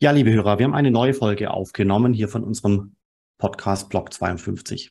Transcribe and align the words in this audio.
Ja, 0.00 0.10
liebe 0.10 0.32
Hörer, 0.32 0.58
wir 0.58 0.64
haben 0.64 0.74
eine 0.74 0.90
neue 0.90 1.14
Folge 1.14 1.52
aufgenommen 1.52 2.12
hier 2.12 2.28
von 2.28 2.42
unserem 2.42 2.96
Podcast 3.38 3.88
Block 3.90 4.12
52. 4.12 4.90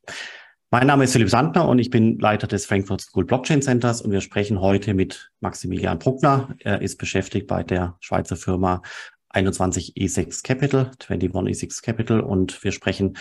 Mein 0.71 0.87
Name 0.87 1.03
ist 1.03 1.11
Philipp 1.11 1.29
Sandner 1.29 1.67
und 1.67 1.77
ich 1.77 1.89
bin 1.89 2.17
Leiter 2.19 2.47
des 2.47 2.65
Frankfurt 2.65 3.01
School 3.01 3.25
Blockchain 3.25 3.61
Centers 3.61 4.01
und 4.01 4.11
wir 4.11 4.21
sprechen 4.21 4.61
heute 4.61 4.93
mit 4.93 5.29
Maximilian 5.41 5.99
Bruckner. 5.99 6.55
Er 6.59 6.81
ist 6.81 6.97
beschäftigt 6.97 7.47
bei 7.47 7.63
der 7.63 7.97
Schweizer 7.99 8.37
Firma 8.37 8.81
21 9.29 9.95
E6 9.97 10.41
Capital, 10.41 10.91
21 11.05 11.69
E6 11.69 11.83
Capital 11.83 12.21
und 12.21 12.63
wir 12.63 12.71
sprechen 12.71 13.17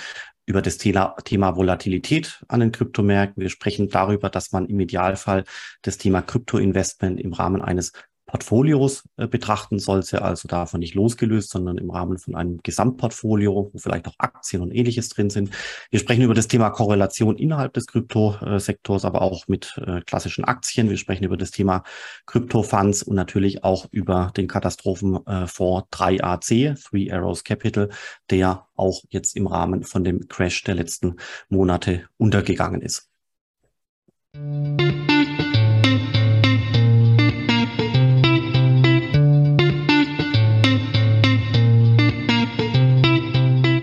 über 0.47 0.63
das 0.63 0.79
Thema, 0.79 1.17
Thema 1.25 1.57
Volatilität 1.57 2.45
an 2.47 2.61
den 2.61 2.71
Kryptomärkten. 2.71 3.43
Wir 3.43 3.51
sprechen 3.51 3.89
darüber, 3.89 4.31
dass 4.31 4.53
man 4.53 4.67
im 4.67 4.79
Idealfall 4.79 5.45
das 5.83 5.99
Thema 5.99 6.23
Kryptoinvestment 6.23 7.21
im 7.21 7.33
Rahmen 7.33 7.61
eines 7.61 7.93
Portfolios 8.33 9.05
äh, 9.19 9.29
betrachten 9.29 9.79
sollte, 9.79 10.23
also 10.23 10.49
davon 10.49 10.81
nicht 10.81 10.95
losgelöst, 10.95 11.51
sondern 11.51 11.77
im 11.77 11.91
Rahmen 11.91 12.17
von 12.17 12.35
einem 12.35 12.61
Gesamtportfolio, 12.63 13.71
wo 13.71 13.79
vielleicht 13.79 14.09
auch 14.09 14.15
Aktien 14.17 14.63
und 14.63 14.73
ähnliches 14.73 15.11
drin 15.11 15.29
sind. 15.29 15.51
Wir 15.91 16.01
sprechen 16.01 16.23
über 16.23 16.33
das 16.33 16.49
Thema 16.49 16.71
Korrelation 16.71 17.37
innerhalb 17.37 17.75
des 17.75 17.87
Kryptosektors, 17.87 19.05
aber 19.05 19.21
auch 19.21 19.49
mit 19.49 19.79
äh, 19.87 20.01
klassischen 20.01 20.45
Aktien. 20.45 20.89
Wir 20.89 20.97
sprechen 20.97 21.25
über 21.25 21.37
das 21.37 21.51
Thema 21.51 21.85
Kryptofunds 22.25 23.03
und 23.03 23.17
natürlich 23.17 23.65
auch 23.65 23.87
über 23.91 24.33
den 24.35 24.49
Katastrophenfonds 24.49 25.89
3AC, 25.93 26.83
Three 26.83 27.13
Arrows 27.13 27.45
Capital, 27.45 27.91
der 28.31 28.67
auch 28.77 29.03
jetzt 29.11 29.37
im 29.37 29.47
Rahmen 29.47 29.83
von 29.83 30.05
dem 30.05 30.27
Crash 30.29 30.65
der 30.65 30.77
letzten 30.77 31.17
Monate 31.51 32.05
untergegangen 32.17 32.81
ist. 32.81 33.11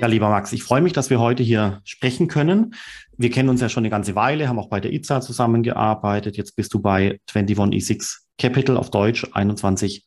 Lieber 0.09 0.29
Max, 0.29 0.51
ich 0.51 0.63
freue 0.63 0.81
mich, 0.81 0.93
dass 0.93 1.09
wir 1.09 1.19
heute 1.19 1.43
hier 1.43 1.81
sprechen 1.83 2.27
können. 2.27 2.75
Wir 3.17 3.29
kennen 3.29 3.49
uns 3.49 3.61
ja 3.61 3.69
schon 3.69 3.81
eine 3.81 3.89
ganze 3.89 4.15
Weile, 4.15 4.47
haben 4.47 4.59
auch 4.59 4.69
bei 4.69 4.79
der 4.79 4.91
IZA 4.91 5.21
zusammengearbeitet. 5.21 6.37
Jetzt 6.37 6.55
bist 6.55 6.73
du 6.73 6.79
bei 6.79 7.19
21E6 7.29 8.19
Capital 8.37 8.77
auf 8.77 8.91
Deutsch 8.91 9.27
21 9.31 10.05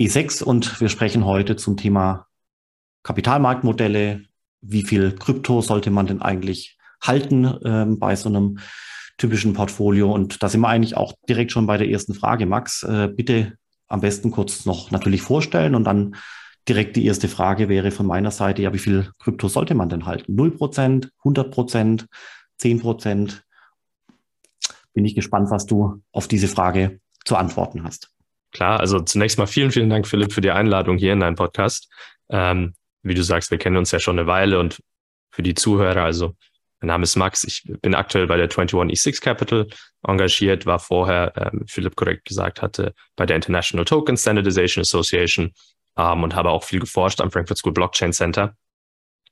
E6 0.00 0.42
und 0.42 0.80
wir 0.80 0.88
sprechen 0.88 1.24
heute 1.24 1.56
zum 1.56 1.76
Thema 1.76 2.26
Kapitalmarktmodelle. 3.02 4.22
Wie 4.60 4.82
viel 4.84 5.12
Krypto 5.12 5.60
sollte 5.60 5.90
man 5.90 6.06
denn 6.06 6.22
eigentlich 6.22 6.78
halten 7.00 7.52
ähm, 7.64 7.98
bei 7.98 8.14
so 8.16 8.28
einem 8.28 8.58
typischen 9.18 9.54
Portfolio? 9.54 10.12
Und 10.12 10.42
da 10.42 10.48
sind 10.48 10.60
wir 10.60 10.68
eigentlich 10.68 10.96
auch 10.96 11.14
direkt 11.28 11.52
schon 11.52 11.66
bei 11.66 11.78
der 11.78 11.88
ersten 11.88 12.14
Frage. 12.14 12.46
Max, 12.46 12.82
äh, 12.82 13.08
bitte 13.08 13.54
am 13.88 14.00
besten 14.00 14.30
kurz 14.30 14.64
noch 14.64 14.90
natürlich 14.90 15.22
vorstellen 15.22 15.74
und 15.74 15.84
dann 15.84 16.16
direkt 16.68 16.96
die 16.96 17.06
erste 17.06 17.28
Frage 17.28 17.68
wäre 17.68 17.90
von 17.90 18.06
meiner 18.06 18.30
Seite, 18.30 18.62
ja, 18.62 18.72
wie 18.72 18.78
viel 18.78 19.10
Krypto 19.18 19.48
sollte 19.48 19.74
man 19.74 19.88
denn 19.88 20.06
halten? 20.06 20.36
0%, 20.36 21.08
100%, 21.24 22.06
10%? 22.60 23.40
Bin 24.94 25.04
ich 25.04 25.14
gespannt, 25.14 25.50
was 25.50 25.66
du 25.66 26.02
auf 26.12 26.28
diese 26.28 26.48
Frage 26.48 27.00
zu 27.24 27.36
antworten 27.36 27.84
hast. 27.84 28.10
Klar, 28.52 28.80
also 28.80 29.00
zunächst 29.00 29.38
mal 29.38 29.46
vielen, 29.46 29.70
vielen 29.70 29.88
Dank, 29.88 30.06
Philipp, 30.06 30.32
für 30.32 30.42
die 30.42 30.50
Einladung 30.50 30.98
hier 30.98 31.12
in 31.12 31.20
deinen 31.20 31.36
Podcast. 31.36 31.88
Ähm, 32.28 32.74
wie 33.02 33.14
du 33.14 33.22
sagst, 33.22 33.50
wir 33.50 33.58
kennen 33.58 33.76
uns 33.76 33.90
ja 33.90 33.98
schon 33.98 34.18
eine 34.18 34.28
Weile 34.28 34.58
und 34.58 34.80
für 35.30 35.42
die 35.42 35.54
Zuhörer, 35.54 36.04
also 36.04 36.34
mein 36.80 36.88
Name 36.88 37.04
ist 37.04 37.16
Max, 37.16 37.44
ich 37.44 37.62
bin 37.80 37.94
aktuell 37.94 38.26
bei 38.26 38.36
der 38.36 38.50
21E6 38.50 39.22
Capital 39.22 39.68
engagiert, 40.06 40.66
war 40.66 40.78
vorher, 40.78 41.32
ähm, 41.36 41.64
Philipp 41.66 41.96
korrekt 41.96 42.26
gesagt 42.26 42.60
hatte, 42.60 42.92
bei 43.16 43.24
der 43.24 43.36
International 43.36 43.84
Token 43.84 44.16
Standardization 44.16 44.82
Association 44.82 45.52
ähm, 45.96 46.22
und 46.22 46.34
habe 46.34 46.50
auch 46.50 46.64
viel 46.64 46.80
geforscht 46.80 47.20
am 47.20 47.30
Frankfurt 47.30 47.58
School 47.58 47.72
Blockchain 47.72 48.12
Center. 48.12 48.56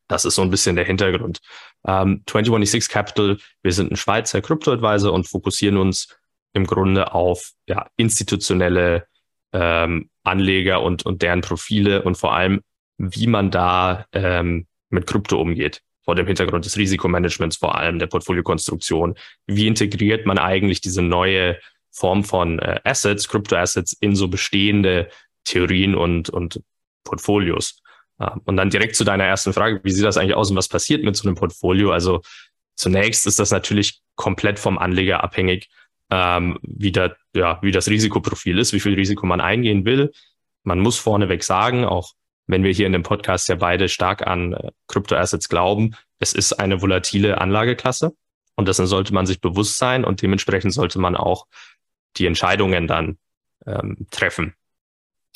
Das 0.08 0.24
ist 0.24 0.34
so 0.34 0.42
ein 0.42 0.50
bisschen 0.50 0.76
der 0.76 0.84
Hintergrund. 0.84 1.40
Ähm, 1.86 2.24
21 2.26 2.88
Capital, 2.88 3.38
wir 3.62 3.72
sind 3.72 3.92
ein 3.92 3.96
Schweizer 3.96 4.40
Krypto-Advisor 4.42 5.12
und 5.12 5.28
fokussieren 5.28 5.76
uns 5.76 6.16
im 6.52 6.66
Grunde 6.66 7.14
auf 7.14 7.52
ja, 7.66 7.86
institutionelle 7.96 9.06
ähm, 9.52 10.10
Anleger 10.24 10.82
und, 10.82 11.06
und 11.06 11.22
deren 11.22 11.42
Profile 11.42 12.02
und 12.02 12.16
vor 12.16 12.34
allem, 12.34 12.60
wie 12.98 13.28
man 13.28 13.50
da 13.50 14.06
ähm, 14.12 14.66
mit 14.90 15.06
Krypto 15.06 15.40
umgeht. 15.40 15.82
Vor 16.04 16.14
dem 16.16 16.26
Hintergrund 16.26 16.64
des 16.64 16.76
Risikomanagements, 16.76 17.56
vor 17.56 17.76
allem 17.76 17.98
der 17.98 18.08
Portfoliokonstruktion. 18.08 19.14
Wie 19.46 19.66
integriert 19.68 20.26
man 20.26 20.38
eigentlich 20.38 20.80
diese 20.80 21.02
neue 21.02 21.58
Form 21.92 22.24
von 22.24 22.58
äh, 22.58 22.80
Assets, 22.84 23.28
Kryptoassets 23.28 23.92
in 24.00 24.16
so 24.16 24.26
bestehende 24.28 25.08
Theorien 25.44 25.94
und, 25.94 26.30
und 26.30 26.62
Portfolios. 27.04 27.82
Und 28.44 28.56
dann 28.56 28.68
direkt 28.68 28.96
zu 28.96 29.04
deiner 29.04 29.24
ersten 29.24 29.54
Frage, 29.54 29.80
wie 29.82 29.90
sieht 29.90 30.04
das 30.04 30.18
eigentlich 30.18 30.34
aus 30.34 30.50
und 30.50 30.56
was 30.56 30.68
passiert 30.68 31.02
mit 31.02 31.16
so 31.16 31.26
einem 31.26 31.36
Portfolio? 31.36 31.90
Also 31.90 32.20
zunächst 32.74 33.26
ist 33.26 33.38
das 33.38 33.50
natürlich 33.50 34.02
komplett 34.14 34.58
vom 34.58 34.76
Anleger 34.76 35.24
abhängig, 35.24 35.70
ähm, 36.10 36.58
wie, 36.62 36.92
da, 36.92 37.14
ja, 37.34 37.58
wie 37.62 37.72
das 37.72 37.88
Risikoprofil 37.88 38.58
ist, 38.58 38.74
wie 38.74 38.80
viel 38.80 38.94
Risiko 38.94 39.24
man 39.24 39.40
eingehen 39.40 39.86
will. 39.86 40.12
Man 40.64 40.80
muss 40.80 40.98
vorneweg 40.98 41.42
sagen, 41.44 41.84
auch 41.84 42.12
wenn 42.46 42.62
wir 42.62 42.72
hier 42.72 42.86
in 42.86 42.92
dem 42.92 43.02
Podcast 43.02 43.48
ja 43.48 43.54
beide 43.54 43.88
stark 43.88 44.26
an 44.26 44.52
äh, 44.52 44.70
Kryptoassets 44.88 45.48
glauben, 45.48 45.94
es 46.18 46.34
ist 46.34 46.52
eine 46.54 46.82
volatile 46.82 47.40
Anlageklasse 47.40 48.12
und 48.56 48.68
dessen 48.68 48.86
sollte 48.86 49.14
man 49.14 49.24
sich 49.24 49.40
bewusst 49.40 49.78
sein 49.78 50.04
und 50.04 50.20
dementsprechend 50.20 50.74
sollte 50.74 50.98
man 50.98 51.16
auch 51.16 51.46
die 52.16 52.26
Entscheidungen 52.26 52.86
dann 52.86 53.18
ähm, 53.66 54.06
treffen. 54.10 54.54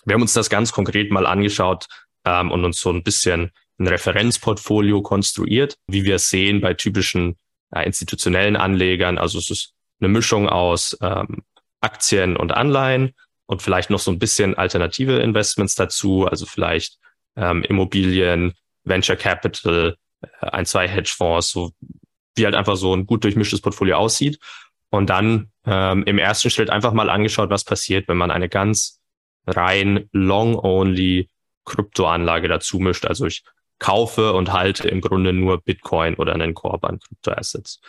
Wir 0.05 0.15
haben 0.15 0.23
uns 0.23 0.33
das 0.33 0.51
ganz 0.51 0.73
konkret 0.73 1.11
mal 1.11 1.27
angeschaut 1.27 1.87
ähm, 2.25 2.51
und 2.51 2.65
uns 2.65 2.81
so 2.81 2.91
ein 2.91 3.03
bisschen 3.03 3.51
ein 3.79 3.89
Referenzportfolio 3.89 5.03
konstruiert, 5.03 5.77
wie 5.87 6.05
wir 6.05 6.17
es 6.17 6.31
sehen 6.31 6.61
bei 6.61 6.75
typischen 6.75 7.37
äh, 7.75 7.85
institutionellen 7.85 8.57
Anlegern. 8.57 9.19
Also 9.19 9.39
es 9.39 9.51
ist 9.51 9.73
eine 10.01 10.09
Mischung 10.09 10.49
aus 10.49 10.97
ähm, 11.01 11.43
Aktien 11.81 12.37
und 12.37 12.53
Anleihen 12.53 13.15
und 13.47 13.63
vielleicht 13.63 13.91
noch 13.91 13.99
so 13.99 14.11
ein 14.11 14.19
bisschen 14.19 14.55
alternative 14.55 15.19
Investments 15.19 15.75
dazu, 15.75 16.27
also 16.27 16.47
vielleicht 16.47 16.99
ähm, 17.37 17.63
Immobilien, 17.63 18.55
Venture 18.85 19.17
Capital, 19.17 19.97
äh, 20.23 20.47
ein, 20.47 20.67
zwei 20.67 20.89
Hedgefonds, 20.89 21.51
so 21.51 21.73
wie 22.37 22.45
halt 22.45 22.55
einfach 22.55 22.77
so 22.77 22.95
ein 22.95 23.07
gut 23.07 23.25
durchmischtes 23.25 23.61
Portfolio 23.61 23.97
aussieht. 23.97 24.39
Und 24.91 25.11
dann 25.11 25.51
ähm, 25.67 26.05
im 26.05 26.19
ersten 26.19 26.51
Schritt 26.51 26.71
einfach 26.71 26.93
mal 26.93 27.11
angeschaut, 27.11 27.51
was 27.51 27.65
passiert, 27.65 28.07
wenn 28.09 28.17
man 28.17 28.31
eine 28.31 28.49
ganz 28.49 29.01
rein 29.47 30.09
long-only 30.13 31.29
Kryptoanlage 31.65 32.49
dazu 32.49 32.79
mischt. 32.79 33.07
Also 33.07 33.27
ich 33.27 33.43
kaufe 33.79 34.33
und 34.33 34.53
halte 34.53 34.89
im 34.89 35.01
Grunde 35.01 35.33
nur 35.33 35.61
Bitcoin 35.61 36.15
oder 36.15 36.35
einen 36.35 36.55
Korb 36.55 36.85
an 36.85 37.01
Kryptoassets. 37.01 37.81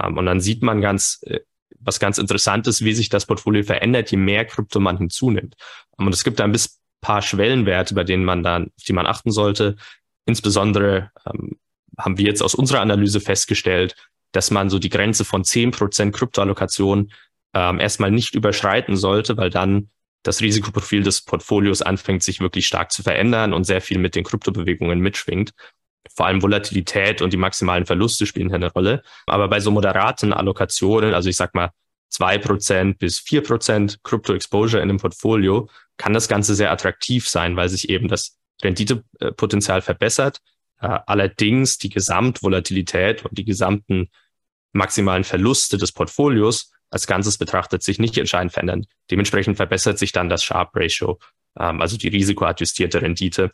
Ähm, 0.00 0.16
und 0.16 0.26
dann 0.26 0.40
sieht 0.40 0.62
man 0.62 0.80
ganz, 0.80 1.20
äh, 1.26 1.40
was 1.80 2.00
ganz 2.00 2.18
Interessantes, 2.18 2.84
wie 2.84 2.94
sich 2.94 3.08
das 3.08 3.26
Portfolio 3.26 3.62
verändert, 3.62 4.10
je 4.10 4.16
mehr 4.16 4.44
Krypto 4.44 4.80
man 4.80 4.98
hinzunimmt. 4.98 5.56
Und 5.96 6.14
es 6.14 6.24
gibt 6.24 6.40
ein 6.40 6.52
bis 6.52 6.80
paar 7.00 7.20
Schwellenwerte, 7.20 7.94
bei 7.94 8.04
denen 8.04 8.24
man 8.24 8.42
dann, 8.42 8.70
auf 8.78 8.84
die 8.86 8.94
man 8.94 9.06
achten 9.06 9.30
sollte. 9.30 9.76
Insbesondere 10.24 11.10
ähm, 11.26 11.58
haben 11.98 12.16
wir 12.16 12.24
jetzt 12.26 12.42
aus 12.42 12.54
unserer 12.54 12.80
Analyse 12.80 13.20
festgestellt, 13.20 13.94
dass 14.32 14.50
man 14.50 14.70
so 14.70 14.78
die 14.78 14.88
Grenze 14.88 15.24
von 15.24 15.44
zehn 15.44 15.70
Prozent 15.70 16.14
Kryptoallokation 16.14 17.12
ähm, 17.52 17.78
erstmal 17.78 18.10
nicht 18.10 18.34
überschreiten 18.34 18.96
sollte, 18.96 19.36
weil 19.36 19.50
dann 19.50 19.90
das 20.24 20.40
Risikoprofil 20.40 21.02
des 21.02 21.22
Portfolios 21.22 21.82
anfängt, 21.82 22.22
sich 22.22 22.40
wirklich 22.40 22.66
stark 22.66 22.90
zu 22.90 23.02
verändern 23.02 23.52
und 23.52 23.64
sehr 23.64 23.80
viel 23.80 23.98
mit 23.98 24.16
den 24.16 24.24
Kryptobewegungen 24.24 24.98
mitschwingt. 24.98 25.52
Vor 26.16 26.26
allem 26.26 26.42
Volatilität 26.42 27.22
und 27.22 27.32
die 27.32 27.36
maximalen 27.36 27.86
Verluste 27.86 28.26
spielen 28.26 28.48
hier 28.48 28.56
eine 28.56 28.72
Rolle. 28.72 29.02
Aber 29.26 29.48
bei 29.48 29.60
so 29.60 29.70
moderaten 29.70 30.32
Allokationen, 30.32 31.14
also 31.14 31.28
ich 31.28 31.36
sag 31.36 31.54
mal 31.54 31.70
zwei 32.08 32.38
Prozent 32.38 32.98
bis 32.98 33.18
vier 33.18 33.42
Prozent 33.42 33.98
Krypto-Exposure 34.02 34.82
in 34.82 34.88
einem 34.88 34.98
Portfolio, 34.98 35.68
kann 35.96 36.14
das 36.14 36.28
Ganze 36.28 36.54
sehr 36.54 36.72
attraktiv 36.72 37.28
sein, 37.28 37.56
weil 37.56 37.68
sich 37.68 37.88
eben 37.88 38.08
das 38.08 38.38
Renditepotenzial 38.62 39.82
verbessert. 39.82 40.38
Äh, 40.80 40.98
allerdings 41.06 41.78
die 41.78 41.90
Gesamtvolatilität 41.90 43.24
und 43.24 43.36
die 43.36 43.44
gesamten 43.44 44.08
maximalen 44.72 45.24
Verluste 45.24 45.76
des 45.76 45.92
Portfolios 45.92 46.70
als 46.94 47.08
Ganzes 47.08 47.38
betrachtet 47.38 47.82
sich 47.82 47.98
nicht 47.98 48.16
entscheidend 48.16 48.52
verändern. 48.52 48.86
Dementsprechend 49.10 49.56
verbessert 49.56 49.98
sich 49.98 50.12
dann 50.12 50.28
das 50.28 50.44
Sharp 50.44 50.70
Ratio, 50.74 51.18
ähm, 51.58 51.80
also 51.80 51.96
die 51.96 52.06
risikoadjustierte 52.06 53.02
Rendite. 53.02 53.50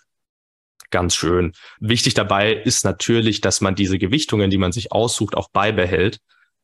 Ganz 0.91 1.17
schön. 1.17 1.53
Wichtig 1.79 2.13
dabei 2.13 2.53
ist 2.53 2.85
natürlich, 2.85 3.41
dass 3.41 3.63
man 3.63 3.75
diese 3.75 3.99
Gewichtungen, 3.99 4.51
die 4.51 4.59
man 4.59 4.73
sich 4.73 4.93
aussucht, 4.93 5.37
auch 5.37 5.49
beibehält. 5.49 6.19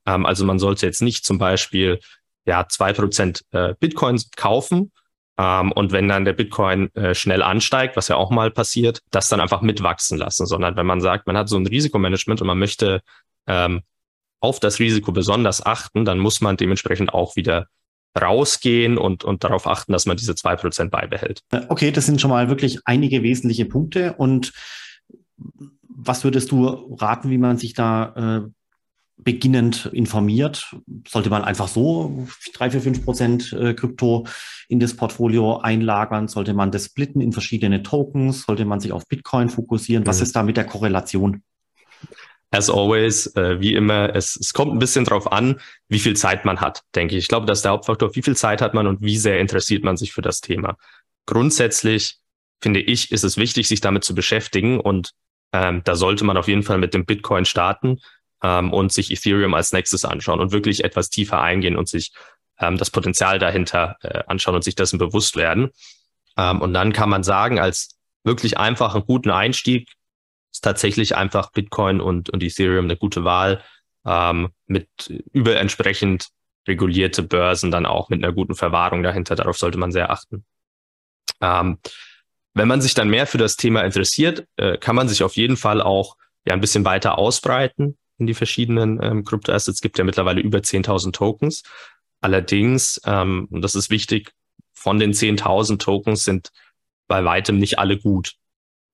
Ähm, 0.04 0.26
also 0.26 0.44
man 0.44 0.58
sollte 0.58 0.84
jetzt 0.84 1.00
nicht 1.00 1.24
zum 1.24 1.38
Beispiel 1.38 1.98
ja 2.44 2.66
zwei 2.68 2.92
Prozent 2.92 3.42
äh, 3.52 3.72
Bitcoins 3.80 4.30
kaufen 4.36 4.92
ähm, 5.38 5.72
und 5.72 5.92
wenn 5.92 6.08
dann 6.08 6.26
der 6.26 6.34
Bitcoin 6.34 6.94
äh, 6.94 7.14
schnell 7.14 7.42
ansteigt, 7.42 7.96
was 7.96 8.08
ja 8.08 8.16
auch 8.16 8.30
mal 8.30 8.50
passiert, 8.50 9.00
das 9.10 9.30
dann 9.30 9.40
einfach 9.40 9.62
mitwachsen 9.62 10.18
lassen, 10.18 10.44
sondern 10.44 10.76
wenn 10.76 10.86
man 10.86 11.00
sagt, 11.00 11.26
man 11.26 11.38
hat 11.38 11.48
so 11.48 11.56
ein 11.56 11.66
Risikomanagement 11.66 12.42
und 12.42 12.46
man 12.46 12.58
möchte 12.58 13.00
ähm, 13.46 13.80
auf 14.40 14.60
das 14.60 14.78
Risiko 14.78 15.12
besonders 15.12 15.64
achten, 15.64 16.04
dann 16.04 16.18
muss 16.18 16.40
man 16.40 16.56
dementsprechend 16.56 17.12
auch 17.12 17.36
wieder 17.36 17.66
rausgehen 18.20 18.98
und, 18.98 19.24
und 19.24 19.44
darauf 19.44 19.66
achten, 19.66 19.92
dass 19.92 20.06
man 20.06 20.16
diese 20.16 20.34
zwei 20.34 20.56
Prozent 20.56 20.90
beibehält. 20.90 21.42
Okay, 21.68 21.90
das 21.90 22.06
sind 22.06 22.20
schon 22.20 22.30
mal 22.30 22.48
wirklich 22.48 22.80
einige 22.84 23.22
wesentliche 23.22 23.66
Punkte. 23.66 24.14
Und 24.14 24.52
was 25.88 26.24
würdest 26.24 26.50
du 26.50 26.96
raten, 26.98 27.30
wie 27.30 27.38
man 27.38 27.58
sich 27.58 27.74
da 27.74 28.44
äh, 28.46 28.50
beginnend 29.18 29.90
informiert? 29.92 30.74
Sollte 31.08 31.30
man 31.30 31.44
einfach 31.44 31.68
so 31.68 32.26
drei, 32.54 32.70
vier, 32.70 32.80
fünf 32.80 33.04
Prozent 33.04 33.52
äh, 33.52 33.74
Krypto 33.74 34.26
in 34.68 34.80
das 34.80 34.94
Portfolio 34.94 35.58
einlagern? 35.58 36.28
Sollte 36.28 36.54
man 36.54 36.70
das 36.70 36.86
splitten 36.86 37.20
in 37.20 37.32
verschiedene 37.32 37.82
Tokens? 37.82 38.42
Sollte 38.42 38.64
man 38.64 38.80
sich 38.80 38.92
auf 38.92 39.06
Bitcoin 39.08 39.48
fokussieren? 39.48 40.06
Was 40.06 40.18
mhm. 40.18 40.22
ist 40.22 40.36
da 40.36 40.42
mit 40.42 40.56
der 40.56 40.64
Korrelation? 40.64 41.42
As 42.50 42.70
always, 42.70 43.26
äh, 43.36 43.60
wie 43.60 43.74
immer, 43.74 44.14
es, 44.14 44.36
es 44.36 44.52
kommt 44.52 44.72
ein 44.72 44.78
bisschen 44.78 45.04
drauf 45.04 45.30
an, 45.32 45.60
wie 45.88 45.98
viel 45.98 46.16
Zeit 46.16 46.44
man 46.44 46.60
hat, 46.60 46.82
denke 46.94 47.16
ich. 47.16 47.24
Ich 47.24 47.28
glaube, 47.28 47.46
das 47.46 47.58
ist 47.58 47.64
der 47.64 47.72
Hauptfaktor. 47.72 48.14
Wie 48.14 48.22
viel 48.22 48.36
Zeit 48.36 48.62
hat 48.62 48.72
man 48.72 48.86
und 48.86 49.02
wie 49.02 49.16
sehr 49.16 49.40
interessiert 49.40 49.82
man 49.84 49.96
sich 49.96 50.12
für 50.12 50.22
das 50.22 50.40
Thema? 50.40 50.76
Grundsätzlich 51.26 52.18
finde 52.60 52.80
ich, 52.80 53.10
ist 53.12 53.24
es 53.24 53.36
wichtig, 53.36 53.68
sich 53.68 53.80
damit 53.80 54.04
zu 54.04 54.14
beschäftigen 54.14 54.80
und 54.80 55.12
ähm, 55.52 55.82
da 55.84 55.94
sollte 55.94 56.24
man 56.24 56.36
auf 56.36 56.48
jeden 56.48 56.62
Fall 56.62 56.78
mit 56.78 56.94
dem 56.94 57.04
Bitcoin 57.04 57.44
starten 57.44 58.00
ähm, 58.42 58.72
und 58.72 58.92
sich 58.92 59.10
Ethereum 59.10 59.54
als 59.54 59.72
nächstes 59.72 60.04
anschauen 60.04 60.40
und 60.40 60.52
wirklich 60.52 60.84
etwas 60.84 61.10
tiefer 61.10 61.40
eingehen 61.40 61.76
und 61.76 61.88
sich 61.88 62.12
ähm, 62.58 62.78
das 62.78 62.90
Potenzial 62.90 63.38
dahinter 63.38 63.96
äh, 64.02 64.22
anschauen 64.26 64.54
und 64.54 64.64
sich 64.64 64.74
dessen 64.74 64.98
bewusst 64.98 65.36
werden. 65.36 65.70
Ähm, 66.36 66.60
und 66.60 66.74
dann 66.74 66.92
kann 66.92 67.10
man 67.10 67.22
sagen, 67.22 67.58
als 67.58 67.96
wirklich 68.24 68.58
einfachen, 68.58 69.04
guten 69.06 69.30
Einstieg 69.30 69.92
ist 70.56 70.64
tatsächlich 70.64 71.16
einfach 71.16 71.52
Bitcoin 71.52 72.00
und, 72.00 72.30
und 72.30 72.42
Ethereum 72.42 72.86
eine 72.86 72.96
gute 72.96 73.24
Wahl 73.24 73.62
ähm, 74.06 74.48
mit 74.66 74.88
über 75.32 75.56
entsprechend 75.56 76.28
regulierte 76.66 77.22
Börsen 77.22 77.70
dann 77.70 77.86
auch 77.86 78.08
mit 78.08 78.24
einer 78.24 78.32
guten 78.32 78.54
Verwahrung 78.54 79.02
dahinter. 79.02 79.36
Darauf 79.36 79.58
sollte 79.58 79.78
man 79.78 79.92
sehr 79.92 80.10
achten. 80.10 80.44
Ähm, 81.40 81.78
wenn 82.54 82.68
man 82.68 82.80
sich 82.80 82.94
dann 82.94 83.10
mehr 83.10 83.26
für 83.26 83.38
das 83.38 83.56
Thema 83.56 83.82
interessiert, 83.82 84.46
äh, 84.56 84.78
kann 84.78 84.96
man 84.96 85.08
sich 85.08 85.22
auf 85.22 85.36
jeden 85.36 85.58
Fall 85.58 85.82
auch 85.82 86.16
ja 86.46 86.54
ein 86.54 86.60
bisschen 86.60 86.86
weiter 86.86 87.18
ausbreiten 87.18 87.98
in 88.18 88.26
die 88.26 88.34
verschiedenen 88.34 89.00
ähm, 89.02 89.24
Kryptoassets. 89.24 89.76
Es 89.76 89.82
gibt 89.82 89.98
ja 89.98 90.04
mittlerweile 90.04 90.40
über 90.40 90.58
10.000 90.58 91.12
Tokens. 91.12 91.64
Allerdings, 92.22 92.98
ähm, 93.04 93.46
und 93.50 93.60
das 93.60 93.74
ist 93.74 93.90
wichtig, 93.90 94.32
von 94.72 94.98
den 94.98 95.12
10.000 95.12 95.78
Tokens 95.78 96.24
sind 96.24 96.50
bei 97.08 97.24
weitem 97.24 97.58
nicht 97.58 97.78
alle 97.78 97.98
gut. 97.98 98.36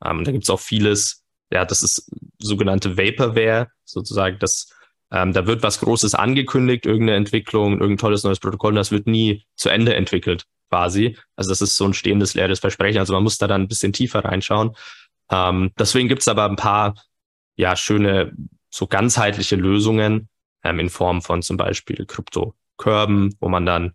Ähm, 0.05 0.25
da 0.25 0.33
gibt 0.33 0.43
es 0.43 0.51
auch 0.51 0.61
vieles, 0.61 1.22
ja, 1.53 1.65
das 1.65 1.83
ist 1.83 2.11
sogenannte 2.39 2.97
Vaporware, 2.97 3.69
sozusagen, 3.85 4.39
das, 4.39 4.73
ähm, 5.11 5.33
da 5.33 5.47
wird 5.47 5.63
was 5.63 5.81
Großes 5.81 6.15
angekündigt, 6.15 6.87
irgendeine 6.87 7.17
Entwicklung, 7.17 7.73
irgendein 7.73 7.99
tolles 7.99 8.25
neues 8.25 8.41
Protokoll, 8.41 8.71
und 8.71 8.77
das 8.77 8.91
wird 8.91 9.07
nie 9.07 9.45
zu 9.55 9.69
Ende 9.69 9.95
entwickelt, 9.95 10.47
quasi. 10.71 11.17
Also 11.37 11.51
das 11.51 11.61
ist 11.61 11.77
so 11.77 11.85
ein 11.85 11.95
stehendes 11.95 12.35
leeres 12.35 12.61
Versprechen. 12.61 12.99
Also 12.99 13.13
man 13.13 13.23
muss 13.23 13.39
da 13.39 13.47
dann 13.47 13.63
ein 13.63 13.69
bisschen 13.69 13.93
tiefer 13.93 14.25
reinschauen. 14.25 14.75
Ähm, 15.31 15.73
deswegen 15.79 16.09
gibt 16.09 16.23
es 16.23 16.29
aber 16.29 16.47
ein 16.47 16.57
paar 16.57 16.95
ja, 17.57 17.77
schöne 17.77 18.33
so 18.71 18.87
ganzheitliche 18.87 19.57
Lösungen 19.57 20.29
ähm, 20.65 20.81
in 20.81 20.89
Form 20.89 21.21
von 21.21 21.43
zum 21.43 21.59
Beispiel 21.59 22.07
Krypto-Körben, 22.07 23.37
wo 23.39 23.49
man 23.49 23.67
dann 23.67 23.93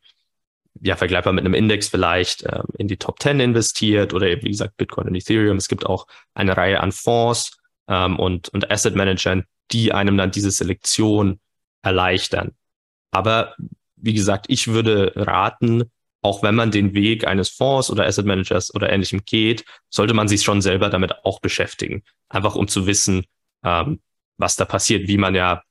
ja 0.82 0.96
vergleichbar 0.96 1.34
mit 1.34 1.46
einem 1.46 1.54
Index 1.54 1.90
vielleicht 1.90 2.44
ähm, 2.44 2.66
in 2.78 2.88
die 2.88 2.98
Top 2.98 3.20
10 3.22 3.40
investiert 3.40 4.14
oder 4.14 4.28
eben, 4.28 4.44
wie 4.44 4.52
gesagt, 4.52 4.78
Bitcoin 4.78 5.08
und 5.08 5.16
Ethereum. 5.16 5.58
Es 5.58 5.68
gibt 5.68 5.86
auch 5.86 6.08
eine 6.34 6.56
Reihe 6.58 6.80
an 6.82 6.92
Fonds 6.92 7.58
ähm, 7.88 8.18
und, 8.20 8.50
und 8.50 8.70
Asset 8.72 8.96
Managern, 8.96 9.46
die 9.72 9.94
einem 9.94 10.18
dann 10.18 10.32
diese 10.32 10.52
Selektion 10.52 11.40
erleichtern. 11.82 12.54
Aber 13.12 13.56
wie 13.96 14.14
gesagt, 14.14 14.46
ich 14.50 14.68
würde 14.68 15.14
raten, 15.16 15.92
auch 16.22 16.44
wenn 16.44 16.56
man 16.56 16.72
den 16.72 16.94
Weg 16.94 17.26
eines 17.26 17.50
Fonds 17.50 17.90
oder 17.90 18.06
Asset 18.06 18.26
Managers 18.26 18.74
oder 18.74 18.92
ähnlichem 18.92 19.24
geht, 19.26 19.66
sollte 19.90 20.14
man 20.14 20.28
sich 20.28 20.44
schon 20.44 20.62
selber 20.62 20.90
damit 20.90 21.26
auch 21.26 21.40
beschäftigen. 21.40 22.04
Einfach 22.30 22.56
um 22.56 22.68
zu 22.68 22.86
wissen, 22.86 23.26
ähm, 23.64 24.02
was 24.38 24.56
da 24.56 24.66
passiert, 24.66 25.08
wie 25.08 25.18
man 25.18 25.36
ja, 25.36 25.64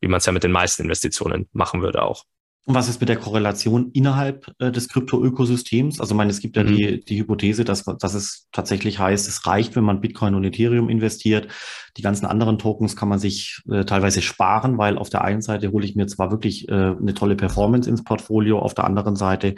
wie 0.00 0.08
man 0.08 0.18
es 0.18 0.26
ja 0.26 0.32
mit 0.32 0.42
den 0.42 0.52
meisten 0.52 0.82
Investitionen 0.82 1.48
machen 1.52 1.82
würde 1.82 2.02
auch. 2.02 2.24
Und 2.70 2.76
was 2.76 2.88
ist 2.88 3.00
mit 3.00 3.08
der 3.08 3.16
Korrelation 3.16 3.90
innerhalb 3.94 4.46
äh, 4.60 4.70
des 4.70 4.88
Krypto-Ökosystems? 4.88 5.98
Also, 5.98 6.14
ich 6.14 6.16
meine, 6.16 6.30
es 6.30 6.38
gibt 6.38 6.56
ja 6.56 6.62
mhm. 6.62 6.68
die, 6.68 7.04
die 7.04 7.18
Hypothese, 7.18 7.64
dass, 7.64 7.82
dass 7.82 8.14
es 8.14 8.46
tatsächlich 8.52 9.00
heißt, 9.00 9.26
es 9.26 9.44
reicht, 9.44 9.74
wenn 9.74 9.82
man 9.82 10.00
Bitcoin 10.00 10.36
und 10.36 10.44
Ethereum 10.44 10.88
investiert. 10.88 11.48
Die 11.96 12.02
ganzen 12.02 12.26
anderen 12.26 12.60
Tokens 12.60 12.94
kann 12.94 13.08
man 13.08 13.18
sich 13.18 13.60
äh, 13.68 13.84
teilweise 13.84 14.22
sparen, 14.22 14.78
weil 14.78 14.98
auf 14.98 15.10
der 15.10 15.24
einen 15.24 15.42
Seite 15.42 15.72
hole 15.72 15.84
ich 15.84 15.96
mir 15.96 16.06
zwar 16.06 16.30
wirklich 16.30 16.68
äh, 16.68 16.72
eine 16.72 17.12
tolle 17.12 17.34
Performance 17.34 17.90
ins 17.90 18.04
Portfolio, 18.04 18.60
auf 18.60 18.74
der 18.74 18.84
anderen 18.84 19.16
Seite 19.16 19.56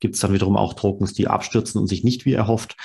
gibt 0.00 0.14
es 0.14 0.22
dann 0.22 0.32
wiederum 0.32 0.56
auch 0.56 0.72
Tokens, 0.72 1.12
die 1.12 1.28
abstürzen 1.28 1.78
und 1.78 1.86
sich 1.86 2.02
nicht 2.02 2.24
wie 2.24 2.32
erhofft 2.32 2.76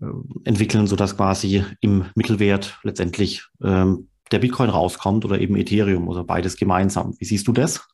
äh, 0.00 0.06
entwickeln, 0.44 0.86
sodass 0.86 1.14
quasi 1.14 1.62
im 1.82 2.06
Mittelwert 2.14 2.78
letztendlich 2.84 3.44
ähm, 3.62 4.08
der 4.32 4.38
Bitcoin 4.38 4.70
rauskommt 4.70 5.26
oder 5.26 5.38
eben 5.38 5.56
Ethereum 5.56 6.08
oder 6.08 6.24
beides 6.24 6.56
gemeinsam. 6.56 7.14
Wie 7.18 7.26
siehst 7.26 7.46
du 7.46 7.52
das? 7.52 7.86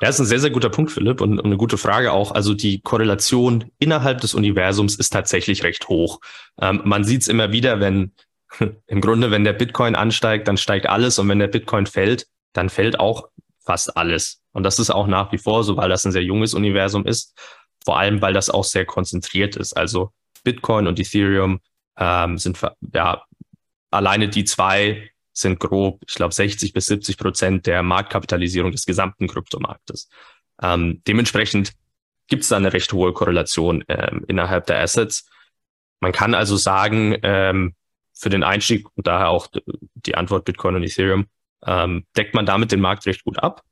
Das 0.00 0.16
ist 0.16 0.20
ein 0.20 0.26
sehr, 0.26 0.40
sehr 0.40 0.50
guter 0.50 0.70
Punkt, 0.70 0.92
Philipp, 0.92 1.20
und, 1.20 1.38
und 1.38 1.46
eine 1.46 1.56
gute 1.56 1.78
Frage 1.78 2.12
auch. 2.12 2.32
Also 2.32 2.54
die 2.54 2.80
Korrelation 2.80 3.70
innerhalb 3.78 4.20
des 4.20 4.34
Universums 4.34 4.96
ist 4.96 5.10
tatsächlich 5.10 5.62
recht 5.62 5.88
hoch. 5.88 6.20
Ähm, 6.60 6.82
man 6.84 7.04
sieht 7.04 7.22
es 7.22 7.28
immer 7.28 7.52
wieder, 7.52 7.80
wenn 7.80 8.12
im 8.86 9.00
Grunde, 9.00 9.30
wenn 9.30 9.44
der 9.44 9.52
Bitcoin 9.52 9.94
ansteigt, 9.94 10.48
dann 10.48 10.56
steigt 10.56 10.88
alles 10.88 11.18
und 11.18 11.28
wenn 11.28 11.38
der 11.38 11.48
Bitcoin 11.48 11.86
fällt, 11.86 12.26
dann 12.52 12.68
fällt 12.68 13.00
auch 13.00 13.28
fast 13.64 13.96
alles. 13.96 14.42
Und 14.52 14.64
das 14.64 14.78
ist 14.78 14.90
auch 14.90 15.06
nach 15.06 15.32
wie 15.32 15.38
vor 15.38 15.64
so, 15.64 15.76
weil 15.76 15.88
das 15.88 16.04
ein 16.04 16.12
sehr 16.12 16.24
junges 16.24 16.54
Universum 16.54 17.06
ist. 17.06 17.36
Vor 17.84 17.98
allem, 17.98 18.20
weil 18.20 18.34
das 18.34 18.50
auch 18.50 18.64
sehr 18.64 18.84
konzentriert 18.84 19.56
ist. 19.56 19.76
Also 19.76 20.12
Bitcoin 20.44 20.86
und 20.86 21.00
Ethereum 21.00 21.60
ähm, 21.96 22.38
sind 22.38 22.58
ja 22.94 23.22
alleine 23.90 24.28
die 24.28 24.44
zwei 24.44 25.10
sind 25.32 25.60
grob, 25.60 26.02
ich 26.06 26.14
glaube, 26.14 26.34
60 26.34 26.72
bis 26.72 26.86
70 26.86 27.16
Prozent 27.16 27.66
der 27.66 27.82
Marktkapitalisierung 27.82 28.72
des 28.72 28.84
gesamten 28.84 29.28
Kryptomarktes. 29.28 30.08
Ähm, 30.62 31.02
dementsprechend 31.06 31.72
gibt 32.28 32.42
es 32.42 32.48
da 32.48 32.56
eine 32.56 32.72
recht 32.72 32.92
hohe 32.92 33.12
Korrelation 33.12 33.84
ähm, 33.88 34.24
innerhalb 34.28 34.66
der 34.66 34.80
Assets. 34.80 35.28
Man 36.00 36.12
kann 36.12 36.34
also 36.34 36.56
sagen, 36.56 37.16
ähm, 37.22 37.74
für 38.12 38.30
den 38.30 38.42
Einstieg 38.42 38.86
und 38.94 39.06
daher 39.06 39.30
auch 39.30 39.48
die 39.94 40.14
Antwort 40.14 40.44
Bitcoin 40.44 40.76
und 40.76 40.82
Ethereum, 40.82 41.26
ähm, 41.66 42.06
deckt 42.16 42.34
man 42.34 42.46
damit 42.46 42.72
den 42.72 42.80
Markt 42.80 43.06
recht 43.06 43.24
gut 43.24 43.38
ab. 43.38 43.62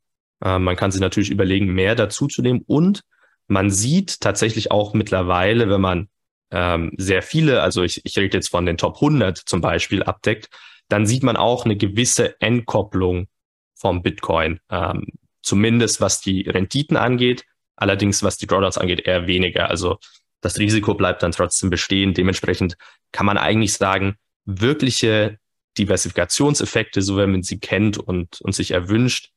Ähm, 0.43 0.65
man 0.65 0.77
kann 0.77 0.91
sich 0.91 1.01
natürlich 1.01 1.31
überlegen, 1.31 1.67
mehr 1.67 1.95
dazu 1.95 2.27
zu 2.27 2.43
nehmen 2.43 2.63
und 2.67 3.03
man 3.47 3.71
sieht 3.71 4.21
tatsächlich 4.21 4.71
auch 4.71 4.95
mittlerweile, 4.95 5.69
wenn 5.69 5.81
man 5.81 6.09
ähm, 6.51 6.93
sehr 6.97 7.23
viele, 7.23 7.63
also 7.63 7.83
ich, 7.83 8.01
ich 8.05 8.17
rede 8.17 8.37
jetzt 8.37 8.49
von 8.49 8.67
den 8.67 8.77
Top 8.77 8.97
100 8.97 9.39
zum 9.39 9.61
Beispiel, 9.61 10.03
abdeckt, 10.03 10.49
dann 10.89 11.07
sieht 11.07 11.23
man 11.23 11.37
auch 11.37 11.65
eine 11.65 11.77
gewisse 11.77 12.41
Entkopplung 12.41 13.29
vom 13.75 14.03
Bitcoin, 14.03 14.61
ähm, 14.71 15.07
zumindest 15.43 16.01
was 16.01 16.21
die 16.21 16.43
Renditen 16.43 16.97
angeht. 16.97 17.45
Allerdings, 17.77 18.23
was 18.23 18.37
die 18.37 18.47
Drawdowns 18.47 18.77
angeht, 18.77 19.07
eher 19.07 19.27
weniger. 19.27 19.71
Also 19.71 19.99
das 20.43 20.59
Risiko 20.59 20.95
bleibt 20.95 21.23
dann 21.23 21.33
trotzdem 21.33 21.71
bestehen. 21.71 22.13
Dementsprechend 22.13 22.77
kann 23.13 23.27
man 23.27 23.39
eigentlich 23.39 23.73
sagen, 23.75 24.17
wirkliche 24.45 25.39
Diversifikationseffekte, 25.79 27.01
so 27.01 27.17
wenn 27.17 27.31
man 27.31 27.43
sie 27.43 27.59
kennt 27.59 27.97
und, 27.97 28.41
und 28.41 28.55
sich 28.55 28.73
erwünscht, 28.73 29.31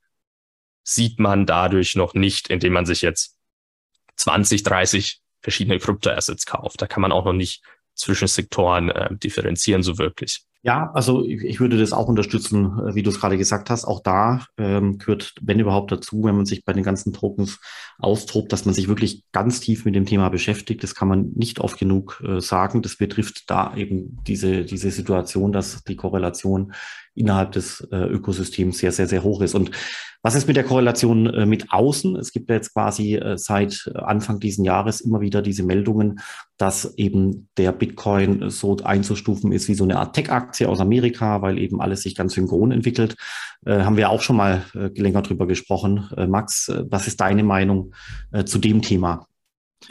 sieht 0.84 1.20
man 1.20 1.46
dadurch 1.46 1.96
noch 1.96 2.14
nicht, 2.14 2.50
indem 2.50 2.74
man 2.74 2.86
sich 2.86 3.02
jetzt 3.02 3.38
20, 4.18 4.64
30 4.64 5.23
verschiedene 5.44 5.78
Kryptoassets 5.78 6.46
kauft. 6.46 6.82
Da 6.82 6.88
kann 6.88 7.02
man 7.02 7.12
auch 7.12 7.26
noch 7.26 7.34
nicht 7.34 7.64
zwischen 7.94 8.28
Sektoren 8.28 8.90
äh, 8.90 9.16
differenzieren, 9.16 9.84
so 9.84 10.00
wirklich. 10.00 10.46
Ja, 10.66 10.92
also 10.94 11.26
ich 11.26 11.60
würde 11.60 11.78
das 11.78 11.92
auch 11.92 12.08
unterstützen, 12.08 12.96
wie 12.96 13.04
du 13.04 13.10
es 13.10 13.20
gerade 13.20 13.38
gesagt 13.38 13.70
hast. 13.70 13.84
Auch 13.84 14.02
da 14.02 14.46
ähm, 14.58 14.98
gehört, 14.98 15.34
wenn 15.42 15.60
überhaupt, 15.60 15.92
dazu, 15.92 16.24
wenn 16.24 16.38
man 16.38 16.46
sich 16.46 16.64
bei 16.64 16.72
den 16.72 16.86
ganzen 16.86 17.12
Tokens 17.12 17.60
austobt, 17.98 18.54
dass 18.54 18.64
man 18.64 18.74
sich 18.74 18.88
wirklich 18.88 19.26
ganz 19.34 19.60
tief 19.60 19.84
mit 19.84 19.94
dem 19.94 20.06
Thema 20.06 20.30
beschäftigt. 20.30 20.82
Das 20.82 20.96
kann 20.96 21.10
man 21.10 21.32
nicht 21.36 21.60
oft 21.60 21.78
genug 21.78 22.24
äh, 22.26 22.40
sagen. 22.40 22.82
Das 22.82 22.96
betrifft 22.96 23.50
da 23.50 23.76
eben 23.76 24.20
diese, 24.26 24.64
diese 24.64 24.90
Situation, 24.90 25.52
dass 25.52 25.84
die 25.84 25.98
Korrelation 25.98 26.72
innerhalb 27.16 27.52
des 27.52 27.82
äh, 27.92 27.98
Ökosystems 27.98 28.78
sehr, 28.78 28.92
sehr, 28.92 29.08
sehr 29.08 29.24
hoch 29.24 29.42
ist. 29.42 29.56
Und 29.56 29.72
was 30.22 30.36
ist 30.36 30.48
mit 30.48 30.56
der 30.56 30.64
Korrelation 30.64 31.28
äh, 31.28 31.46
mit 31.46 31.72
außen? 31.72 32.16
Es 32.16 32.32
gibt 32.32 32.50
ja 32.50 32.56
jetzt 32.56 32.74
quasi 32.74 33.16
äh, 33.16 33.38
seit 33.38 33.92
Anfang 33.96 34.40
diesen 34.40 34.64
Jahres 34.64 35.02
immer 35.02 35.22
wieder 35.22 35.42
diese 35.42 35.64
Meldungen, 35.64 36.20
dass 36.58 36.94
eben 36.98 37.50
der 37.58 37.72
Bitcoin 37.74 38.50
so 38.50 38.78
einzustufen 38.84 39.52
ist 39.52 39.68
wie 39.68 39.74
so 39.74 39.84
eine 39.84 40.00
Art 40.00 40.16
Tech-Aktie 40.16 40.68
aus 40.70 40.80
Amerika, 40.80 41.42
weil 41.42 41.60
eben 41.60 41.82
alles 41.82 42.04
sich 42.04 42.16
ganz 42.16 42.34
synchron 42.34 42.72
entwickelt. 42.72 43.16
Äh, 43.66 43.82
haben 43.82 43.98
wir 43.98 44.10
auch 44.10 44.22
schon 44.22 44.38
mal 44.38 44.64
äh, 44.74 44.90
länger 45.00 45.22
drüber 45.22 45.46
gesprochen. 45.46 46.10
Äh, 46.16 46.28
Max, 46.28 46.72
was 46.90 47.08
ist 47.08 47.20
deine 47.20 47.44
Meinung 47.44 47.94
zu 48.46 48.58
dem 48.58 48.82
Thema? 48.82 49.28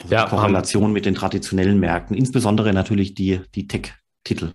Also 0.02 0.14
ja, 0.14 0.26
Korrelation 0.26 0.92
mit 0.92 1.04
den 1.04 1.14
traditionellen 1.14 1.78
Märkten, 1.78 2.16
insbesondere 2.16 2.72
natürlich 2.72 3.14
die, 3.14 3.40
die 3.54 3.66
Tech-Titel. 3.66 4.52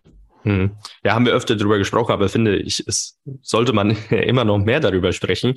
Hm. 0.48 0.78
Ja, 1.04 1.14
haben 1.14 1.26
wir 1.26 1.34
öfter 1.34 1.58
darüber 1.58 1.78
gesprochen, 1.78 2.14
aber 2.14 2.30
finde 2.30 2.56
ich, 2.56 2.82
es 2.88 3.20
sollte 3.42 3.74
man 3.74 3.92
immer 4.10 4.46
noch 4.46 4.60
mehr 4.60 4.80
darüber 4.80 5.12
sprechen. 5.12 5.56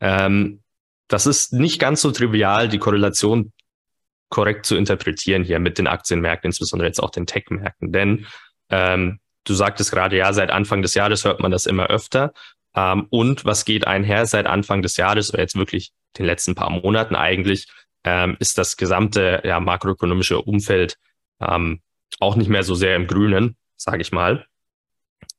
Ähm, 0.00 0.62
das 1.08 1.26
ist 1.26 1.52
nicht 1.52 1.80
ganz 1.80 2.02
so 2.02 2.12
trivial, 2.12 2.68
die 2.68 2.78
Korrelation 2.78 3.52
korrekt 4.28 4.64
zu 4.64 4.76
interpretieren 4.76 5.42
hier 5.42 5.58
mit 5.58 5.78
den 5.78 5.88
Aktienmärkten, 5.88 6.50
insbesondere 6.50 6.86
jetzt 6.86 7.02
auch 7.02 7.10
den 7.10 7.26
Tech-Märkten. 7.26 7.90
Denn 7.90 8.26
ähm, 8.70 9.18
du 9.42 9.54
sagtest 9.54 9.90
gerade, 9.90 10.16
ja, 10.16 10.32
seit 10.32 10.50
Anfang 10.50 10.82
des 10.82 10.94
Jahres 10.94 11.24
hört 11.24 11.40
man 11.40 11.50
das 11.50 11.66
immer 11.66 11.88
öfter. 11.88 12.32
Ähm, 12.76 13.08
und 13.10 13.44
was 13.44 13.64
geht 13.64 13.88
einher 13.88 14.24
seit 14.26 14.46
Anfang 14.46 14.82
des 14.82 14.96
Jahres 14.98 15.32
oder 15.32 15.42
jetzt 15.42 15.56
wirklich 15.56 15.90
den 16.16 16.26
letzten 16.26 16.54
paar 16.54 16.70
Monaten 16.70 17.16
eigentlich, 17.16 17.66
ähm, 18.04 18.36
ist 18.38 18.56
das 18.56 18.76
gesamte 18.76 19.42
ja, 19.44 19.58
makroökonomische 19.58 20.40
Umfeld 20.40 20.96
ähm, 21.40 21.80
auch 22.20 22.36
nicht 22.36 22.48
mehr 22.48 22.62
so 22.62 22.76
sehr 22.76 22.94
im 22.94 23.08
Grünen, 23.08 23.56
sage 23.78 24.02
ich 24.02 24.12
mal. 24.12 24.46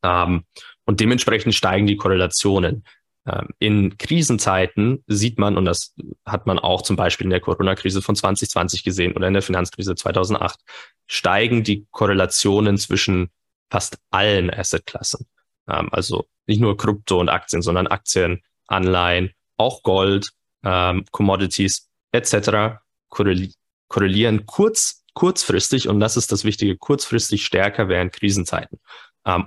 Ähm, 0.04 0.44
und 0.86 1.00
dementsprechend 1.00 1.54
steigen 1.54 1.86
die 1.86 1.98
Korrelationen. 1.98 2.84
Ähm, 3.28 3.50
in 3.60 3.98
Krisenzeiten 3.98 5.04
sieht 5.08 5.38
man, 5.38 5.58
und 5.58 5.66
das 5.66 5.94
hat 6.26 6.48
man 6.48 6.58
auch 6.58 6.82
zum 6.82 6.96
Beispiel 6.96 7.26
in 7.26 7.32
der 7.32 7.42
Corona-Krise 7.42 8.02
von 8.02 8.16
2020 8.16 8.84
gesehen 8.84 9.14
oder 9.14 9.28
in 9.28 9.34
der 9.34 9.44
Finanzkrise 9.44 9.96
2008, 9.96 10.60
steigen 11.06 11.64
die 11.64 11.86
Korrelationen 11.92 12.78
zwischen 12.78 13.30
fast 13.70 13.98
allen 14.10 14.50
Assetklassen. 14.50 15.28
Ähm, 15.68 15.90
also 15.92 16.26
nicht 16.48 16.62
nur 16.62 16.78
Krypto 16.78 17.20
und 17.20 17.30
Aktien, 17.30 17.62
sondern 17.62 17.88
Aktien, 17.88 18.42
Anleihen, 18.68 19.32
auch 19.58 19.84
Gold, 19.84 20.32
ähm, 20.64 21.06
Commodities 21.12 21.90
etc. 22.12 22.80
korrelieren 23.10 24.46
kurz, 24.46 24.99
kurzfristig, 25.20 25.90
und 25.90 26.00
das 26.00 26.16
ist 26.16 26.32
das 26.32 26.46
Wichtige, 26.46 26.78
kurzfristig 26.78 27.44
stärker 27.44 27.90
während 27.90 28.14
Krisenzeiten. 28.14 28.80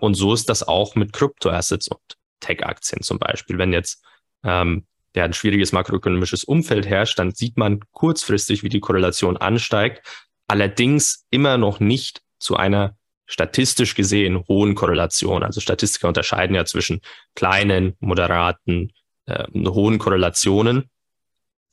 und 0.00 0.14
so 0.14 0.34
ist 0.34 0.50
das 0.50 0.68
auch 0.68 0.96
mit 0.96 1.14
Kryptoassets 1.14 1.88
und 1.88 1.98
Tech-Aktien 2.40 3.00
zum 3.00 3.18
Beispiel. 3.18 3.56
Wenn 3.56 3.72
jetzt 3.72 4.04
ähm, 4.44 4.84
ja, 5.16 5.24
ein 5.24 5.32
schwieriges 5.32 5.72
makroökonomisches 5.72 6.44
Umfeld 6.44 6.86
herrscht, 6.86 7.18
dann 7.18 7.32
sieht 7.32 7.56
man 7.56 7.80
kurzfristig, 7.92 8.62
wie 8.62 8.68
die 8.68 8.80
Korrelation 8.80 9.38
ansteigt, 9.38 10.06
allerdings 10.46 11.24
immer 11.30 11.56
noch 11.56 11.80
nicht 11.80 12.20
zu 12.38 12.54
einer 12.54 12.94
statistisch 13.24 13.94
gesehen 13.94 14.44
hohen 14.48 14.74
Korrelation. 14.74 15.42
Also 15.42 15.62
Statistiker 15.62 16.08
unterscheiden 16.08 16.54
ja 16.54 16.66
zwischen 16.66 17.00
kleinen, 17.34 17.96
moderaten, 17.98 18.92
äh, 19.24 19.46
hohen 19.54 19.98
Korrelationen. 19.98 20.90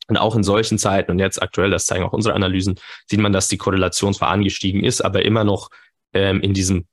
Und 0.09 0.17
auch 0.17 0.35
in 0.35 0.43
solchen 0.43 0.77
Zeiten, 0.77 1.11
und 1.11 1.19
jetzt 1.19 1.41
aktuell, 1.41 1.69
das 1.69 1.85
zeigen 1.85 2.03
auch 2.03 2.13
unsere 2.13 2.35
Analysen, 2.35 2.79
sieht 3.07 3.19
man, 3.19 3.31
dass 3.31 3.47
die 3.47 3.57
Korrelation 3.57 4.13
zwar 4.13 4.29
angestiegen 4.29 4.83
ist, 4.83 5.01
aber 5.01 5.23
immer 5.23 5.43
noch 5.43 5.69
ähm, 6.13 6.41
in 6.41 6.53
diesem 6.53 6.85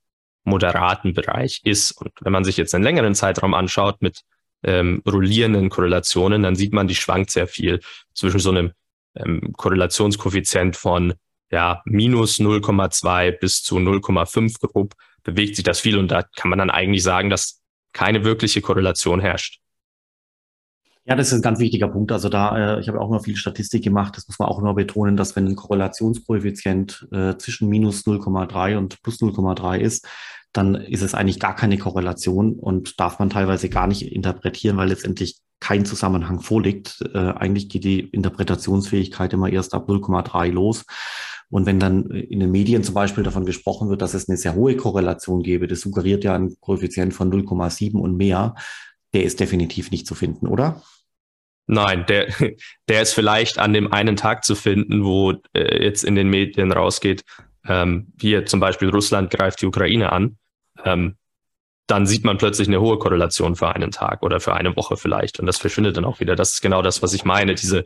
moderaten 0.44 1.14
Bereich 1.14 1.60
ist. 1.64 1.92
Und 1.92 2.12
wenn 2.20 2.32
man 2.32 2.44
sich 2.44 2.56
jetzt 2.56 2.74
einen 2.74 2.84
längeren 2.84 3.14
Zeitraum 3.14 3.54
anschaut 3.54 4.00
mit 4.00 4.22
ähm, 4.62 5.02
rollierenden 5.06 5.70
Korrelationen, 5.70 6.42
dann 6.42 6.56
sieht 6.56 6.72
man, 6.72 6.88
die 6.88 6.94
schwankt 6.94 7.30
sehr 7.30 7.46
viel 7.48 7.80
zwischen 8.14 8.40
so 8.40 8.50
einem 8.50 8.72
ähm, 9.16 9.52
Korrelationskoeffizient 9.56 10.76
von 10.76 11.14
ja, 11.50 11.82
minus 11.84 12.38
0,2 12.38 13.32
bis 13.32 13.62
zu 13.62 13.78
0,5 13.78 14.60
grob 14.60 14.94
bewegt 15.22 15.56
sich 15.56 15.64
das 15.64 15.80
viel 15.80 15.98
und 15.98 16.10
da 16.10 16.22
kann 16.22 16.50
man 16.50 16.58
dann 16.58 16.70
eigentlich 16.70 17.02
sagen, 17.02 17.30
dass 17.30 17.60
keine 17.92 18.24
wirkliche 18.24 18.60
Korrelation 18.60 19.20
herrscht. 19.20 19.60
Ja, 21.08 21.14
das 21.14 21.28
ist 21.28 21.34
ein 21.34 21.42
ganz 21.42 21.60
wichtiger 21.60 21.86
Punkt. 21.86 22.10
Also 22.10 22.28
da, 22.28 22.78
äh, 22.78 22.80
ich 22.80 22.88
habe 22.88 23.00
auch 23.00 23.08
immer 23.08 23.20
viel 23.20 23.36
Statistik 23.36 23.84
gemacht. 23.84 24.16
Das 24.16 24.26
muss 24.26 24.40
man 24.40 24.48
auch 24.48 24.58
immer 24.58 24.74
betonen, 24.74 25.16
dass 25.16 25.36
wenn 25.36 25.46
ein 25.46 25.54
Korrelationskoeffizient 25.54 27.06
äh, 27.12 27.36
zwischen 27.38 27.68
minus 27.68 28.04
0,3 28.04 28.76
und 28.76 29.00
plus 29.02 29.20
0,3 29.20 29.78
ist, 29.78 30.04
dann 30.52 30.74
ist 30.74 31.02
es 31.02 31.14
eigentlich 31.14 31.38
gar 31.38 31.54
keine 31.54 31.78
Korrelation 31.78 32.54
und 32.54 32.98
darf 32.98 33.20
man 33.20 33.30
teilweise 33.30 33.68
gar 33.68 33.86
nicht 33.86 34.02
interpretieren, 34.12 34.76
weil 34.78 34.88
letztendlich 34.88 35.38
kein 35.60 35.84
Zusammenhang 35.86 36.40
vorliegt. 36.40 37.04
Äh, 37.14 37.18
eigentlich 37.18 37.68
geht 37.68 37.84
die 37.84 38.00
Interpretationsfähigkeit 38.00 39.32
immer 39.32 39.48
erst 39.48 39.74
ab 39.74 39.88
0,3 39.88 40.50
los. 40.50 40.84
Und 41.50 41.66
wenn 41.66 41.78
dann 41.78 42.10
in 42.10 42.40
den 42.40 42.50
Medien 42.50 42.82
zum 42.82 42.94
Beispiel 42.94 43.22
davon 43.22 43.44
gesprochen 43.44 43.88
wird, 43.90 44.02
dass 44.02 44.14
es 44.14 44.28
eine 44.28 44.36
sehr 44.36 44.56
hohe 44.56 44.76
Korrelation 44.76 45.44
gäbe, 45.44 45.68
das 45.68 45.82
suggeriert 45.82 46.24
ja 46.24 46.34
ein 46.34 46.56
Koeffizient 46.58 47.14
von 47.14 47.30
0,7 47.30 47.96
und 47.96 48.16
mehr, 48.16 48.56
der 49.14 49.22
ist 49.22 49.38
definitiv 49.38 49.92
nicht 49.92 50.08
zu 50.08 50.16
finden, 50.16 50.48
oder? 50.48 50.82
Nein, 51.66 52.06
der, 52.06 52.28
der 52.88 53.02
ist 53.02 53.14
vielleicht 53.14 53.58
an 53.58 53.72
dem 53.72 53.92
einen 53.92 54.16
Tag 54.16 54.44
zu 54.44 54.54
finden, 54.54 55.04
wo 55.04 55.32
äh, 55.52 55.84
jetzt 55.84 56.04
in 56.04 56.14
den 56.14 56.28
Medien 56.28 56.72
rausgeht, 56.72 57.24
ähm, 57.66 58.12
hier 58.20 58.46
zum 58.46 58.60
Beispiel 58.60 58.90
Russland 58.90 59.30
greift 59.30 59.60
die 59.60 59.66
Ukraine 59.66 60.12
an 60.12 60.38
ähm, 60.84 61.16
dann 61.86 62.06
sieht 62.06 62.24
man 62.24 62.38
plötzlich 62.38 62.68
eine 62.68 62.80
hohe 62.80 62.98
Korrelation 62.98 63.54
für 63.54 63.68
einen 63.74 63.92
Tag 63.92 64.22
oder 64.22 64.40
für 64.40 64.54
eine 64.54 64.74
Woche 64.76 64.96
vielleicht. 64.96 65.38
Und 65.38 65.46
das 65.46 65.58
verschwindet 65.58 65.96
dann 65.96 66.04
auch 66.04 66.20
wieder. 66.20 66.34
Das 66.34 66.52
ist 66.52 66.60
genau 66.60 66.82
das, 66.82 67.02
was 67.02 67.12
ich 67.12 67.24
meine, 67.24 67.54
diese 67.54 67.84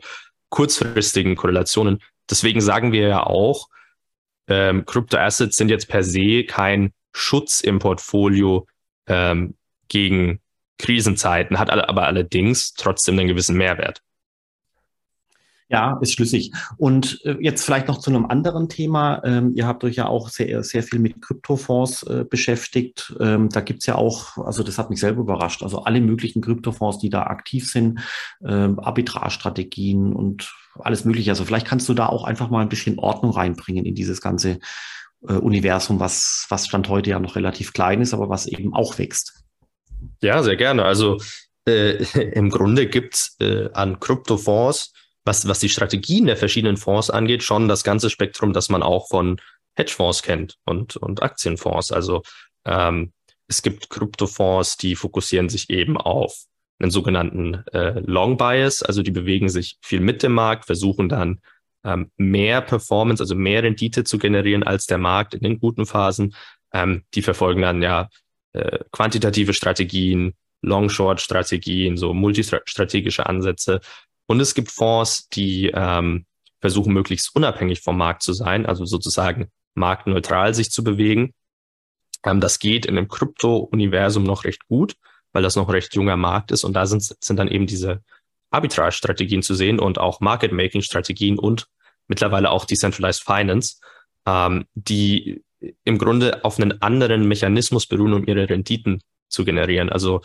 kurzfristigen 0.49 1.35
Korrelationen. 1.35 1.99
Deswegen 2.29 2.61
sagen 2.61 2.91
wir 2.91 3.07
ja 3.07 3.23
auch, 3.23 3.67
ähm, 4.47 4.85
Kryptoassets 4.85 5.55
sind 5.55 5.69
jetzt 5.69 5.87
per 5.87 6.03
se 6.03 6.43
kein 6.45 6.93
Schutz 7.13 7.61
im 7.61 7.79
Portfolio 7.79 8.65
ähm, 9.07 9.55
gegen 9.87 10.39
Krisenzeiten, 10.77 11.59
hat 11.59 11.69
aber 11.69 12.07
allerdings 12.07 12.73
trotzdem 12.73 13.19
einen 13.19 13.27
gewissen 13.27 13.57
Mehrwert. 13.57 14.01
Ja, 15.71 15.97
ist 16.01 16.11
schlüssig. 16.11 16.51
Und 16.75 17.23
äh, 17.23 17.37
jetzt 17.39 17.63
vielleicht 17.63 17.87
noch 17.87 17.99
zu 17.99 18.09
einem 18.09 18.25
anderen 18.25 18.67
Thema. 18.67 19.21
Ähm, 19.23 19.53
ihr 19.55 19.65
habt 19.65 19.85
euch 19.85 19.95
ja 19.95 20.05
auch 20.05 20.27
sehr, 20.27 20.65
sehr 20.65 20.83
viel 20.83 20.99
mit 20.99 21.21
Kryptofonds 21.21 22.03
äh, 22.03 22.25
beschäftigt. 22.29 23.15
Ähm, 23.21 23.47
da 23.47 23.61
gibt's 23.61 23.85
ja 23.85 23.95
auch, 23.95 24.37
also 24.37 24.63
das 24.63 24.77
hat 24.77 24.89
mich 24.89 24.99
selber 24.99 25.21
überrascht, 25.21 25.63
also 25.63 25.83
alle 25.83 26.01
möglichen 26.01 26.41
Kryptofonds, 26.41 26.97
die 26.99 27.09
da 27.09 27.23
aktiv 27.23 27.71
sind, 27.71 28.01
ähm, 28.45 28.81
Arbitrage-Strategien 28.81 30.11
und 30.11 30.53
alles 30.77 31.05
Mögliche. 31.05 31.31
Also 31.31 31.45
vielleicht 31.45 31.67
kannst 31.67 31.87
du 31.87 31.93
da 31.93 32.07
auch 32.07 32.25
einfach 32.25 32.49
mal 32.49 32.59
ein 32.59 32.69
bisschen 32.69 32.99
Ordnung 32.99 33.31
reinbringen 33.31 33.85
in 33.85 33.95
dieses 33.95 34.19
ganze 34.19 34.59
äh, 35.25 35.35
Universum, 35.35 36.01
was, 36.01 36.47
was 36.49 36.67
Stand 36.67 36.89
heute 36.89 37.11
ja 37.11 37.19
noch 37.19 37.37
relativ 37.37 37.71
klein 37.71 38.01
ist, 38.01 38.13
aber 38.13 38.27
was 38.27 38.45
eben 38.45 38.73
auch 38.73 38.97
wächst. 38.97 39.40
Ja, 40.21 40.43
sehr 40.43 40.55
gerne. 40.55 40.85
Also 40.85 41.19
äh, 41.67 42.03
im 42.33 42.49
Grunde 42.49 42.87
gibt's 42.87 43.35
äh, 43.39 43.69
an 43.73 43.99
Kryptofonds 43.99 44.93
was, 45.25 45.47
was 45.47 45.59
die 45.59 45.69
Strategien 45.69 46.25
der 46.25 46.37
verschiedenen 46.37 46.77
Fonds 46.77 47.09
angeht, 47.09 47.43
schon 47.43 47.67
das 47.67 47.83
ganze 47.83 48.09
Spektrum, 48.09 48.53
das 48.53 48.69
man 48.69 48.83
auch 48.83 49.07
von 49.07 49.39
Hedgefonds 49.75 50.23
kennt 50.23 50.57
und, 50.65 50.97
und 50.97 51.21
Aktienfonds. 51.21 51.91
Also 51.91 52.23
ähm, 52.65 53.13
es 53.47 53.61
gibt 53.61 53.89
Kryptofonds, 53.89 54.77
die 54.77 54.95
fokussieren 54.95 55.49
sich 55.49 55.69
eben 55.69 55.97
auf 55.97 56.45
einen 56.79 56.91
sogenannten 56.91 57.63
äh, 57.71 57.99
Long 57.99 58.37
Bias, 58.37 58.81
also 58.81 59.03
die 59.03 59.11
bewegen 59.11 59.49
sich 59.49 59.77
viel 59.81 59.99
mit 59.99 60.23
dem 60.23 60.33
Markt, 60.33 60.65
versuchen 60.65 61.09
dann 61.09 61.41
ähm, 61.83 62.11
mehr 62.17 62.61
Performance, 62.61 63.21
also 63.21 63.35
mehr 63.35 63.63
Rendite 63.63 64.03
zu 64.03 64.17
generieren 64.17 64.63
als 64.63 64.87
der 64.87 64.97
Markt 64.97 65.35
in 65.35 65.41
den 65.41 65.59
guten 65.59 65.85
Phasen. 65.85 66.33
Ähm, 66.73 67.03
die 67.13 67.21
verfolgen 67.21 67.61
dann 67.61 67.81
ja 67.81 68.09
äh, 68.53 68.79
quantitative 68.91 69.53
Strategien, 69.53 70.33
Long-Short-Strategien, 70.61 71.97
so 71.97 72.13
multistrategische 72.13 73.25
Ansätze 73.25 73.81
und 74.31 74.39
es 74.39 74.53
gibt 74.53 74.71
Fonds, 74.71 75.27
die 75.27 75.71
ähm, 75.73 76.25
versuchen, 76.61 76.93
möglichst 76.93 77.35
unabhängig 77.35 77.81
vom 77.81 77.97
Markt 77.97 78.23
zu 78.23 78.31
sein, 78.31 78.65
also 78.65 78.85
sozusagen 78.85 79.51
marktneutral 79.73 80.53
sich 80.53 80.71
zu 80.71 80.85
bewegen. 80.85 81.33
Ähm, 82.23 82.39
das 82.39 82.59
geht 82.59 82.85
in 82.85 82.95
dem 82.95 83.09
Krypto-Universum 83.09 84.23
noch 84.23 84.45
recht 84.45 84.65
gut, 84.67 84.95
weil 85.33 85.43
das 85.43 85.57
noch 85.57 85.69
recht 85.69 85.95
junger 85.95 86.15
Markt 86.15 86.51
ist. 86.51 86.63
Und 86.63 86.73
da 86.73 86.85
sind, 86.85 87.03
sind 87.03 87.37
dann 87.37 87.49
eben 87.49 87.67
diese 87.67 88.03
Arbitrage-Strategien 88.51 89.41
zu 89.41 89.53
sehen 89.53 89.79
und 89.79 89.97
auch 89.97 90.21
Market-Making-Strategien 90.21 91.37
und 91.37 91.67
mittlerweile 92.07 92.51
auch 92.51 92.63
Decentralized 92.63 93.23
Finance, 93.23 93.81
ähm, 94.25 94.65
die 94.75 95.43
im 95.83 95.97
Grunde 95.97 96.43
auf 96.43 96.59
einen 96.59 96.81
anderen 96.81 97.27
Mechanismus 97.27 97.85
beruhen, 97.85 98.13
um 98.13 98.27
ihre 98.27 98.49
Renditen 98.49 99.01
zu 99.27 99.45
generieren. 99.45 99.89
Also 99.89 100.21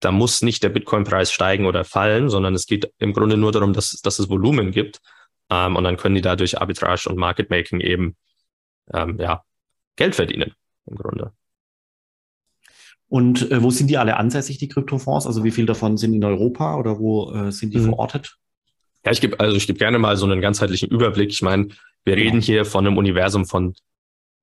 da 0.00 0.12
muss 0.12 0.42
nicht 0.42 0.62
der 0.62 0.68
Bitcoin-Preis 0.68 1.32
steigen 1.32 1.66
oder 1.66 1.84
fallen, 1.84 2.28
sondern 2.28 2.54
es 2.54 2.66
geht 2.66 2.92
im 2.98 3.12
Grunde 3.12 3.36
nur 3.36 3.52
darum, 3.52 3.72
dass, 3.72 3.90
dass 4.02 4.18
es 4.18 4.28
Volumen 4.28 4.70
gibt. 4.70 5.00
Ähm, 5.50 5.76
und 5.76 5.84
dann 5.84 5.96
können 5.96 6.14
die 6.14 6.20
dadurch 6.20 6.60
Arbitrage 6.60 7.08
und 7.08 7.16
Market 7.16 7.50
Making 7.50 7.80
eben 7.80 8.16
ähm, 8.92 9.18
ja, 9.18 9.42
Geld 9.96 10.14
verdienen 10.14 10.52
im 10.86 10.96
Grunde. 10.96 11.32
Und 13.08 13.50
äh, 13.50 13.62
wo 13.62 13.70
sind 13.70 13.88
die 13.88 13.98
alle 13.98 14.16
ansässig, 14.16 14.58
die 14.58 14.68
Kryptofonds? 14.68 15.26
Also 15.26 15.44
wie 15.44 15.50
viel 15.50 15.66
davon 15.66 15.96
sind 15.96 16.14
in 16.14 16.24
Europa 16.24 16.76
oder 16.76 16.98
wo 16.98 17.32
äh, 17.32 17.52
sind 17.52 17.72
die 17.72 17.78
mhm. 17.78 17.90
verortet? 17.90 18.36
Ja, 19.04 19.12
ich 19.12 19.20
gebe 19.20 19.38
also 19.38 19.56
ich 19.56 19.66
gebe 19.66 19.78
gerne 19.78 19.98
mal 19.98 20.16
so 20.16 20.26
einen 20.26 20.40
ganzheitlichen 20.40 20.90
Überblick. 20.90 21.30
Ich 21.30 21.42
meine, 21.42 21.68
wir 22.04 22.16
reden 22.16 22.40
hier 22.40 22.64
von 22.64 22.86
einem 22.86 22.96
Universum 22.96 23.46
von 23.46 23.74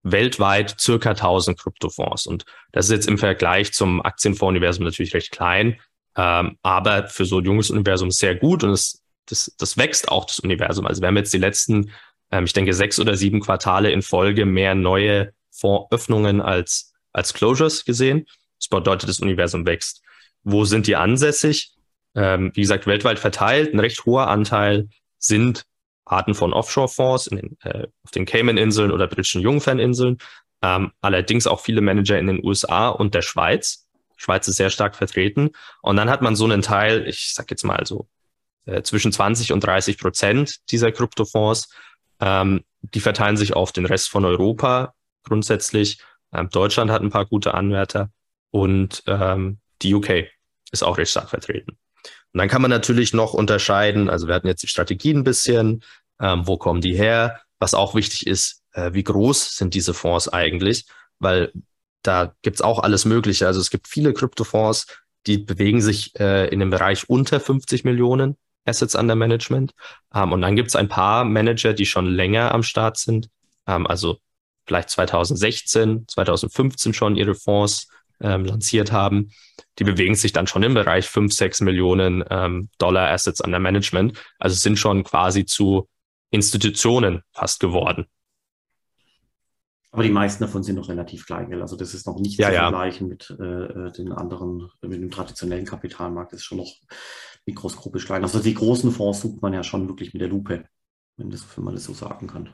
weltweit 0.04 0.80
circa 0.80 1.12
1000 1.12 1.60
Kryptofonds. 1.60 2.28
Und 2.28 2.46
das 2.72 2.86
ist 2.86 2.92
jetzt 2.92 3.08
im 3.08 3.18
Vergleich 3.18 3.74
zum 3.74 4.02
Aktienfonds-Universum 4.02 4.86
natürlich 4.86 5.14
recht 5.14 5.32
klein, 5.32 5.80
ähm, 6.16 6.58
aber 6.62 7.08
für 7.08 7.26
so 7.26 7.40
ein 7.40 7.46
junges 7.46 7.70
Universum 7.70 8.12
sehr 8.12 8.36
gut 8.36 8.64
und 8.64 8.72
es, 8.72 9.02
das, 9.28 9.54
das 9.58 9.78
wächst 9.78 10.10
auch, 10.10 10.26
das 10.26 10.40
Universum. 10.40 10.86
Also 10.86 11.02
wir 11.02 11.08
haben 11.08 11.18
jetzt 11.18 11.34
die 11.34 11.38
letzten, 11.38 11.92
ähm, 12.32 12.46
ich 12.46 12.54
denke, 12.54 12.74
sechs 12.74 13.00
oder 13.00 13.16
sieben 13.16 13.40
Quartale 13.40 13.92
in 13.92 14.02
Folge 14.02 14.46
mehr 14.46 14.76
neue 14.76 15.34
Fondsöffnungen 15.52 16.42
als, 16.42 16.94
als 17.14 17.34
Closures 17.34 17.86
gesehen. 17.86 18.26
Das 18.60 18.68
bedeutet, 18.68 19.10
das 19.10 19.20
Universum 19.20 19.66
wächst. 19.66 20.02
Wo 20.44 20.66
sind 20.66 20.88
die 20.88 20.96
ansässig? 20.96 21.76
ähm, 22.16 22.52
wie 22.54 22.62
gesagt, 22.62 22.88
weltweit 22.88 23.20
verteilt. 23.20 23.74
Ein 23.74 23.80
recht 23.80 24.06
hoher 24.06 24.28
Anteil 24.28 24.90
sind 25.18 25.66
Arten 26.12 26.34
von 26.34 26.54
Offshore-Fonds 26.54 27.28
in 27.28 27.58
äh, 27.64 27.88
auf 28.04 28.12
den 28.12 28.26
Cayman-Inseln 28.26 28.92
oder 28.92 29.08
britischen 29.08 29.42
Jungferninseln. 29.42 30.18
Ähm, 30.62 30.92
allerdings 31.02 31.48
auch 31.48 31.62
viele 31.62 31.82
Manager 31.82 32.20
in 32.20 32.28
den 32.28 32.44
USA 32.44 32.90
und 32.90 33.16
der 33.16 33.22
Schweiz. 33.22 33.88
Schweiz 34.18 34.48
ist 34.48 34.58
sehr 34.58 34.70
stark 34.70 34.96
vertreten. 34.96 35.52
Und 35.82 35.96
dann 35.96 36.10
hat 36.10 36.22
man 36.22 36.36
so 36.36 36.46
einen 36.46 36.62
Teil, 36.62 37.08
ich 37.08 37.34
sag 37.34 37.50
jetzt 37.50 37.64
mal 37.64 37.86
so, 37.86 38.08
äh, 38.66 38.84
zwischen 38.84 39.12
20 39.12 39.54
und 39.54 39.62
30 39.62 39.98
Prozent 39.98 40.58
dieser 40.70 40.92
Kryptofonds. 40.92 41.70
Ähm, 42.20 42.64
die 42.82 43.00
verteilen 43.00 43.38
sich 43.38 43.54
auf 43.54 43.72
den 43.72 43.86
Rest 43.86 44.10
von 44.10 44.26
Europa 44.26 44.94
grundsätzlich. 45.24 46.00
Ähm, 46.34 46.50
Deutschland 46.52 46.92
hat 46.92 47.02
ein 47.02 47.10
paar 47.10 47.26
gute 47.26 47.54
Anwärter 47.54 48.12
und 48.52 49.04
ähm, 49.08 49.60
die 49.82 49.94
UK 49.96 50.28
ist 50.72 50.84
auch 50.84 50.98
recht 50.98 51.12
stark 51.12 51.30
vertreten. 51.30 51.78
Und 52.34 52.38
dann 52.38 52.48
kann 52.48 52.62
man 52.62 52.72
natürlich 52.72 53.14
noch 53.14 53.34
unterscheiden, 53.34 54.10
also 54.10 54.28
wir 54.28 54.36
hatten 54.36 54.48
jetzt 54.48 54.64
die 54.64 54.68
Strategien 54.68 55.18
ein 55.18 55.24
bisschen, 55.24 55.84
ähm, 56.22 56.48
wo 56.48 56.58
kommen 56.58 56.82
die 56.82 56.96
her? 56.96 57.42
Was 57.60 57.74
auch 57.74 57.96
wichtig 57.96 58.28
ist, 58.28 58.64
äh, 58.74 58.94
wie 58.94 59.04
groß 59.04 59.58
sind 59.58 59.74
diese 59.74 59.94
Fonds 59.94 60.30
eigentlich? 60.30 60.86
Weil 61.20 61.52
da 62.04 62.34
gibt's 62.42 62.62
auch 62.62 62.80
alles 62.80 63.06
Mögliche. 63.06 63.48
Also 63.48 63.60
es 63.60 63.70
gibt 63.70 63.88
viele 63.88 64.14
Kryptofonds, 64.14 64.88
die 65.28 65.38
bewegen 65.38 65.82
sich 65.82 66.18
äh, 66.20 66.48
in 66.48 66.60
dem 66.60 66.70
Bereich 66.70 67.10
unter 67.10 67.40
50 67.40 67.84
Millionen 67.84 68.38
Assets 68.66 68.96
under 68.96 69.16
Management. 69.16 69.74
Ähm, 70.14 70.32
und 70.32 70.42
dann 70.42 70.56
gibt's 70.56 70.76
ein 70.76 70.88
paar 70.88 71.24
Manager, 71.26 71.74
die 71.74 71.86
schon 71.86 72.08
länger 72.08 72.54
am 72.54 72.64
Start 72.64 72.98
sind. 72.98 73.30
Ähm, 73.68 73.88
also 73.88 74.18
vielleicht 74.66 74.90
2016, 74.90 76.06
2015 76.08 76.94
schon 76.94 77.16
ihre 77.16 77.36
Fonds 77.36 77.88
ähm, 78.22 78.46
lanciert 78.46 78.92
haben, 78.92 79.32
die 79.80 79.84
bewegen 79.84 80.16
sich 80.16 80.32
dann 80.32 80.48
schon 80.48 80.64
im 80.64 80.74
Bereich 80.74 81.08
5, 81.08 81.34
6 81.34 81.62
Millionen 81.62 82.24
ähm, 82.30 82.70
Dollar 82.78 83.10
Assets 83.10 83.42
under 83.42 83.60
Management. 83.60 84.20
Also 84.40 84.56
sind 84.56 84.78
schon 84.78 85.04
quasi 85.04 85.46
zu 85.46 85.88
Institutionen 86.32 87.22
fast 87.34 87.60
geworden. 87.60 88.08
Aber 89.92 90.04
die 90.04 90.10
meisten 90.10 90.44
davon 90.44 90.64
sind 90.64 90.78
noch 90.78 90.88
relativ 90.88 91.26
klein, 91.26 91.54
Also 91.62 91.76
das 91.76 91.94
ist 91.94 92.08
noch 92.08 92.18
nicht 92.18 92.40
ja, 92.40 92.48
zu 92.48 92.54
ja. 92.54 92.62
vergleichen 92.62 93.10
mit 93.10 93.30
äh, 93.30 93.92
den 93.92 94.14
anderen, 94.14 94.70
mit 94.82 95.02
dem 95.02 95.12
traditionellen 95.12 95.66
Kapitalmarkt. 95.66 96.32
Das 96.32 96.40
ist 96.40 96.46
schon 96.46 96.60
noch 96.60 96.74
mikroskopisch 97.46 98.06
klein. 98.06 98.24
Also 98.24 98.40
die 98.40 98.54
großen 98.54 98.92
Fonds 98.92 99.22
sucht 99.22 99.42
man 99.42 99.54
ja 99.54 99.64
schon 99.64 99.90
wirklich 99.90 100.14
mit 100.14 100.22
der 100.22 100.30
Lupe, 100.30 100.66
wenn, 101.18 101.30
das, 101.30 101.46
wenn 101.58 101.66
man 101.66 101.76
das 101.76 101.84
so 101.84 101.94
sagen 101.94 102.28
kann. 102.28 102.50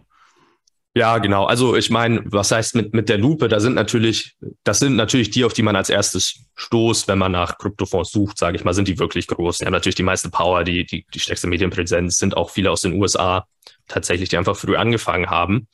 Ja, 0.98 1.20
genau. 1.20 1.46
Also 1.46 1.76
ich 1.76 1.92
meine, 1.92 2.24
was 2.26 2.52
heißt 2.52 2.74
mit, 2.74 2.92
mit 2.96 3.08
der 3.08 3.20
Lupe? 3.20 3.48
Da 3.50 3.60
sind 3.60 3.76
natürlich, 3.76 4.36
das 4.64 4.80
sind 4.80 4.96
natürlich 4.96 5.30
die, 5.30 5.46
auf 5.46 5.54
die 5.54 5.62
man 5.62 5.76
als 5.76 5.92
erstes 5.92 6.46
stoßt, 6.56 7.08
wenn 7.08 7.20
man 7.20 7.32
nach 7.32 7.60
Kryptofonds 7.60 8.12
sucht, 8.12 8.40
sage 8.40 8.58
ich 8.58 8.64
mal, 8.64 8.74
sind 8.74 8.88
die 8.88 8.98
wirklich 8.98 9.28
groß. 9.28 9.60
Die 9.60 9.66
haben 9.66 9.74
natürlich 9.74 9.94
die 9.94 10.02
meiste 10.02 10.32
Power, 10.32 10.64
die, 10.64 10.88
die, 10.88 11.06
die 11.14 11.20
stärkste 11.20 11.46
Medienpräsenz, 11.46 12.18
sind 12.18 12.36
auch 12.36 12.50
viele 12.50 12.72
aus 12.72 12.82
den 12.82 12.94
USA 12.94 13.46
tatsächlich, 13.88 14.30
die 14.30 14.38
einfach 14.38 14.56
früh 14.56 14.76
angefangen 14.76 15.30
haben. 15.30 15.68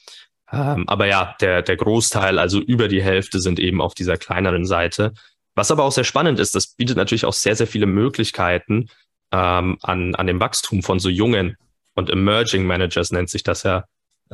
Ähm, 0.52 0.90
aber 0.90 1.08
ja, 1.08 1.38
der, 1.40 1.62
der 1.62 1.78
Großteil, 1.78 2.38
also 2.38 2.60
über 2.60 2.90
die 2.90 3.02
Hälfte, 3.02 3.40
sind 3.40 3.62
eben 3.62 3.80
auf 3.80 3.94
dieser 3.94 4.18
kleineren 4.18 4.66
Seite. 4.66 5.14
Was 5.56 5.72
aber 5.72 5.86
auch 5.86 5.94
sehr 5.94 6.04
spannend 6.04 6.38
ist, 6.42 6.54
das 6.54 6.76
bietet 6.76 6.98
natürlich 6.98 7.24
auch 7.24 7.34
sehr, 7.34 7.56
sehr 7.56 7.68
viele 7.68 7.86
Möglichkeiten 7.86 8.90
ähm, 9.32 9.78
an, 9.84 10.16
an 10.16 10.28
dem 10.28 10.42
Wachstum 10.42 10.84
von 10.84 11.00
so 11.00 11.08
jungen 11.08 11.56
und 11.96 12.10
Emerging 12.10 12.66
Managers 12.66 13.12
nennt 13.12 13.30
sich 13.30 13.44
das 13.44 13.64
ja, 13.64 13.86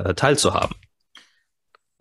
äh, 0.04 0.14
teilzuhaben. 0.14 0.76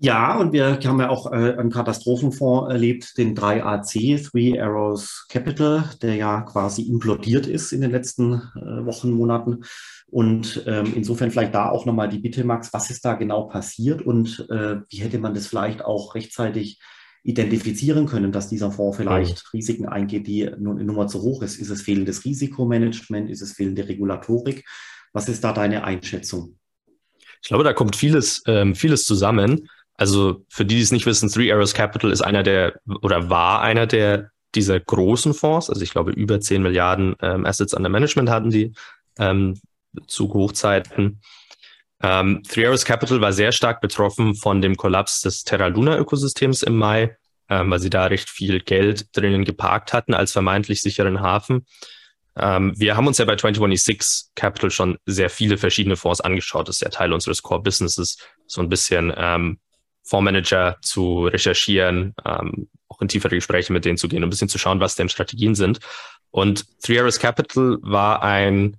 Ja, 0.01 0.39
und 0.39 0.53
wir 0.53 0.79
haben 0.85 1.01
ja 1.01 1.09
auch 1.09 1.33
äh, 1.33 1.57
einen 1.57 1.73
Katastrophenfonds 1.73 2.71
erlebt, 2.71 3.19
den 3.19 3.37
3AC, 3.37 4.31
Three 4.31 4.61
Arrows 4.61 5.27
Capital, 5.29 5.91
der 6.01 6.15
ja 6.15 6.43
quasi 6.43 6.83
implodiert 6.83 7.49
ist 7.49 7.73
in 7.73 7.81
den 7.81 7.91
letzten 7.91 8.35
äh, 8.35 8.87
Wochen, 8.87 9.11
Monaten. 9.11 9.65
Und 10.07 10.63
ähm, 10.69 10.93
insofern 10.95 11.33
vielleicht 11.33 11.55
da 11.55 11.69
auch 11.71 11.85
nochmal 11.85 12.09
die 12.09 12.21
Bitte, 12.21 12.45
Max, 12.45 12.73
was 12.73 12.91
ist 12.91 13.05
da 13.05 13.15
genau 13.15 13.49
passiert 13.49 14.01
und 14.01 14.47
äh, 14.51 14.77
wie 14.89 14.99
hätte 14.99 15.19
man 15.19 15.35
das 15.35 15.49
vielleicht 15.49 15.85
auch 15.85 16.15
rechtzeitig 16.15 16.81
identifizieren 17.25 18.07
können, 18.07 18.31
dass 18.31 18.49
dieser 18.49 18.71
Fonds 18.71 18.97
vielleicht 18.97 19.45
mhm. 19.47 19.59
Risiken 19.59 19.87
eingeht, 19.89 20.29
die 20.29 20.49
nun 20.59 20.85
Nummer 20.87 21.09
zu 21.09 21.23
hoch 21.23 21.43
ist? 21.43 21.59
Ist 21.59 21.71
es 21.71 21.83
fehlendes 21.83 22.25
Risikomanagement? 22.25 23.29
Ist 23.29 23.43
es 23.43 23.53
fehlende 23.53 23.89
Regulatorik? 23.89 24.65
Was 25.13 25.29
ist 25.29 25.43
da 25.43 25.53
deine 25.53 25.83
Einschätzung? 25.83 26.57
Ich 27.43 27.49
glaube, 27.49 27.65
da 27.65 27.73
kommt 27.73 27.97
vieles, 27.97 28.43
ähm, 28.47 28.75
vieles 28.75 29.05
zusammen. 29.05 29.69
Also 29.95 30.45
für 30.49 30.65
die, 30.65 30.77
die 30.77 30.83
es 30.83 30.93
nicht 30.93 31.07
wissen, 31.07 31.29
Three 31.29 31.53
Arrows 31.53 31.75
Capital 31.75 32.13
ist 32.13 32.21
einer 32.21 32.43
der 32.43 32.81
oder 33.03 33.31
war 33.31 33.63
einer 33.63 33.87
der 33.87 34.31
dieser 34.55 34.81
großen 34.81 35.35
Fonds. 35.35 35.69
Also 35.69 35.83
ich 35.83 35.91
glaube, 35.91 36.13
über 36.13 36.41
10 36.41 36.63
Milliarden 36.63 37.15
ähm, 37.21 37.45
Assets 37.45 37.75
under 37.75 37.89
Management 37.89 38.31
hatten 38.31 38.51
die 38.51 38.73
ähm, 39.19 39.61
zu 40.07 40.33
Hochzeiten. 40.33 41.21
Ähm, 42.03 42.43
Three 42.49 42.67
Arrows 42.67 42.85
Capital 42.85 43.21
war 43.21 43.33
sehr 43.33 43.53
stark 43.53 43.81
betroffen 43.81 44.35
von 44.35 44.63
dem 44.63 44.77
Kollaps 44.77 45.21
des 45.21 45.43
Terra 45.43 45.67
Luna 45.67 45.99
Ökosystems 45.99 46.63
im 46.63 46.77
Mai, 46.77 47.17
ähm, 47.49 47.71
weil 47.71 47.81
sie 47.81 47.91
da 47.91 48.07
recht 48.07 48.31
viel 48.31 48.61
Geld 48.61 49.17
drinnen 49.17 49.45
geparkt 49.45 49.93
hatten 49.93 50.15
als 50.15 50.33
vermeintlich 50.33 50.81
sicheren 50.81 51.21
Hafen. 51.21 51.67
Ähm, 52.41 52.73
wir 52.77 52.97
haben 52.97 53.07
uns 53.07 53.19
ja 53.19 53.25
bei 53.25 53.37
2126 53.37 54.31
Capital 54.35 54.71
schon 54.71 54.99
sehr 55.07 55.31
viele 55.31 55.59
verschiedene 55.59 55.97
Fonds 55.97 56.21
angeschaut. 56.21 56.69
Das 56.69 56.77
ist 56.77 56.83
ja 56.83 56.89
Teil 56.89 57.13
unseres 57.13 57.43
Core 57.43 57.63
Businesses, 57.63 58.19
so 58.47 58.61
ein 58.61 58.69
bisschen 58.69 59.13
ähm, 59.17 59.59
Fondsmanager 60.05 60.79
zu 60.81 61.27
recherchieren, 61.27 62.15
ähm, 62.25 62.69
auch 62.89 63.01
in 63.01 63.09
tiefere 63.09 63.35
Gespräche 63.35 63.73
mit 63.73 63.85
denen 63.85 63.99
zu 63.99 64.09
gehen, 64.09 64.23
ein 64.23 64.31
bisschen 64.31 64.49
zu 64.49 64.59
schauen, 64.59 64.81
was 64.81 64.97
deren 64.97 65.09
Strategien 65.09 65.55
sind. 65.55 65.81
Und 66.31 66.65
Three 66.83 66.99
Arrows 66.99 67.19
Capital 67.19 67.79
war 67.83 68.23
ein, 68.23 68.77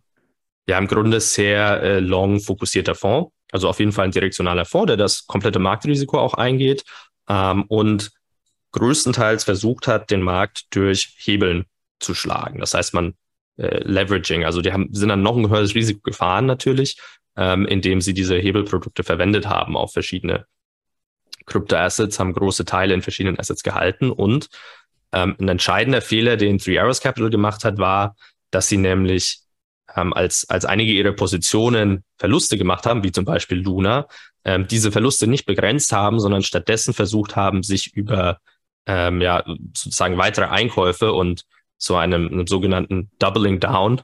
ja, 0.67 0.78
im 0.78 0.88
Grunde 0.88 1.19
sehr 1.22 1.82
äh, 1.82 2.00
long 2.00 2.39
fokussierter 2.39 2.95
Fonds. 2.95 3.32
Also 3.52 3.67
auf 3.67 3.80
jeden 3.80 3.91
Fall 3.91 4.06
ein 4.06 4.12
direktionaler 4.12 4.65
Fonds, 4.65 4.88
der 4.88 4.98
das 4.98 5.26
komplette 5.26 5.60
Marktrisiko 5.60 6.19
auch 6.19 6.36
eingeht 6.36 6.84
ähm, 7.28 7.63
und 7.63 8.12
größtenteils 8.72 9.43
versucht 9.43 9.88
hat, 9.88 10.12
den 10.12 10.22
Markt 10.22 10.65
durch 10.76 11.15
Hebeln 11.17 11.65
zu 12.00 12.13
schlagen. 12.13 12.60
Das 12.60 12.74
heißt, 12.74 12.93
man 12.93 13.15
äh, 13.60 13.84
Leveraging. 13.84 14.45
Also 14.45 14.62
die 14.62 14.72
haben, 14.72 14.88
sind 14.93 15.10
dann 15.10 15.22
noch 15.22 15.36
ein 15.36 15.50
höheres 15.50 15.76
Risiko 15.76 16.00
gefahren 16.02 16.45
natürlich, 16.45 16.98
ähm, 17.36 17.65
indem 17.65 18.02
sie 18.02 18.13
diese 18.13 18.38
Hebelprodukte 18.38 19.04
verwendet 19.04 19.48
haben 19.48 19.76
auf 19.76 19.93
verschiedene 19.93 20.45
Kryptoassets, 21.45 22.19
haben 22.19 22.34
große 22.34 22.65
Teile 22.65 22.93
in 22.93 23.02
verschiedenen 23.02 23.39
Assets 23.39 23.63
gehalten 23.63 24.12
und 24.12 24.50
ähm, 25.12 25.36
ein 25.39 25.50
entscheidender 25.50 26.02
Fehler, 26.02 26.38
den 26.38 26.60
Three 26.60 26.80
Arrows 26.80 27.02
Capital 27.02 27.30
gemacht 27.30 27.65
hat, 27.65 27.78
war, 27.80 28.15
dass 28.52 28.67
sie 28.67 28.78
nämlich 28.78 29.39
ähm, 29.95 30.13
als, 30.13 30.50
als 30.50 30.65
einige 30.65 30.91
ihrer 30.91 31.13
Positionen 31.13 32.04
Verluste 32.17 32.58
gemacht 32.58 32.86
haben, 32.86 33.04
wie 33.04 33.12
zum 33.12 33.26
Beispiel 33.26 33.60
Luna, 33.60 34.08
ähm, 34.45 34.67
diese 34.67 34.91
Verluste 34.91 35.28
nicht 35.28 35.45
begrenzt 35.45 35.91
haben, 35.91 36.19
sondern 36.19 36.43
stattdessen 36.43 36.93
versucht 36.93 37.36
haben, 37.36 37.63
sich 37.63 37.95
über 37.95 38.39
ähm, 38.86 39.22
ja, 39.22 39.43
sozusagen 39.76 40.17
weitere 40.17 40.45
Einkäufe 40.45 41.12
und 41.12 41.43
so 41.79 41.95
einem, 41.95 42.27
einem 42.27 42.45
sogenannten 42.45 43.09
Doubling 43.17 43.59
Down 43.59 44.01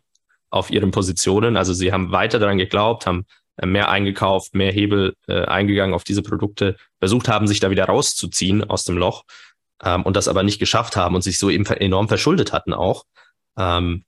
auf 0.49 0.71
ihren 0.71 0.89
Positionen. 0.91 1.57
Also 1.57 1.73
sie 1.73 1.91
haben 1.91 2.11
weiter 2.11 2.39
daran 2.39 2.57
geglaubt, 2.57 3.05
haben 3.05 3.25
äh, 3.57 3.67
mehr 3.67 3.89
eingekauft, 3.89 4.55
mehr 4.55 4.71
Hebel 4.71 5.15
äh, 5.27 5.45
eingegangen 5.45 5.93
auf 5.93 6.03
diese 6.03 6.23
Produkte, 6.23 6.77
versucht 6.99 7.27
haben, 7.27 7.47
sich 7.47 7.59
da 7.59 7.69
wieder 7.69 7.85
rauszuziehen 7.85 8.63
aus 8.63 8.85
dem 8.85 8.97
Loch 8.97 9.25
ähm, 9.83 10.01
und 10.03 10.15
das 10.15 10.27
aber 10.27 10.41
nicht 10.41 10.57
geschafft 10.59 10.95
haben 10.95 11.13
und 11.15 11.21
sich 11.21 11.37
so 11.37 11.51
eben 11.51 11.65
enorm 11.65 12.07
verschuldet 12.07 12.53
hatten 12.53 12.73
auch 12.73 13.03
ähm, 13.57 14.05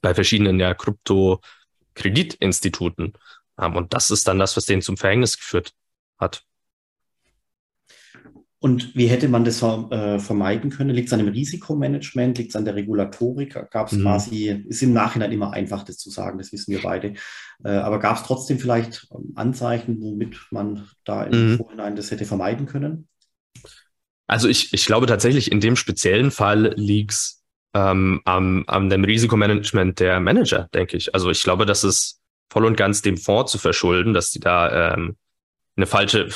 bei 0.00 0.14
verschiedenen 0.14 0.58
ja 0.58 0.72
Krypto-Kreditinstituten. 0.74 3.12
Ähm, 3.58 3.76
und 3.76 3.92
das 3.94 4.10
ist 4.10 4.26
dann 4.26 4.38
das, 4.38 4.56
was 4.56 4.64
denen 4.66 4.82
zum 4.82 4.96
Verhängnis 4.96 5.36
geführt 5.36 5.72
hat. 6.18 6.44
Und 8.62 8.94
wie 8.94 9.08
hätte 9.08 9.28
man 9.28 9.42
das 9.42 9.60
äh, 9.60 10.20
vermeiden 10.20 10.70
können? 10.70 10.90
Liegt 10.90 11.08
es 11.08 11.12
an 11.12 11.18
dem 11.18 11.26
Risikomanagement? 11.26 12.38
Liegt 12.38 12.50
es 12.50 12.56
an 12.56 12.64
der 12.64 12.76
Regulatorik? 12.76 13.54
Gab 13.72 13.88
es 13.88 13.94
mhm. 13.94 14.02
quasi, 14.02 14.50
ist 14.68 14.84
im 14.84 14.92
Nachhinein 14.92 15.32
immer 15.32 15.52
einfach, 15.52 15.82
das 15.82 15.98
zu 15.98 16.10
sagen, 16.10 16.38
das 16.38 16.52
wissen 16.52 16.70
wir 16.70 16.80
beide. 16.80 17.14
Äh, 17.64 17.70
aber 17.70 17.98
gab 17.98 18.18
es 18.18 18.22
trotzdem 18.22 18.60
vielleicht 18.60 19.08
ähm, 19.12 19.32
Anzeichen, 19.34 20.00
womit 20.00 20.36
man 20.52 20.88
da 21.02 21.24
im 21.24 21.54
mhm. 21.54 21.56
Vorhinein 21.56 21.96
das 21.96 22.12
hätte 22.12 22.24
vermeiden 22.24 22.66
können? 22.66 23.08
Also 24.28 24.46
ich, 24.46 24.72
ich 24.72 24.86
glaube 24.86 25.06
tatsächlich, 25.06 25.50
in 25.50 25.58
dem 25.58 25.74
speziellen 25.74 26.30
Fall 26.30 26.72
liegt 26.76 27.14
es 27.14 27.42
ähm, 27.74 28.20
am, 28.24 28.62
am 28.68 28.88
dem 28.88 29.02
Risikomanagement 29.02 29.98
der 29.98 30.20
Manager, 30.20 30.68
denke 30.72 30.96
ich. 30.96 31.16
Also 31.16 31.32
ich 31.32 31.42
glaube, 31.42 31.66
das 31.66 31.82
ist 31.82 32.20
voll 32.48 32.64
und 32.64 32.76
ganz 32.76 33.02
dem 33.02 33.16
Fonds 33.16 33.50
zu 33.50 33.58
verschulden, 33.58 34.14
dass 34.14 34.30
die 34.30 34.38
da 34.38 34.92
ähm, 34.94 35.16
eine 35.74 35.86
falsche 35.86 36.28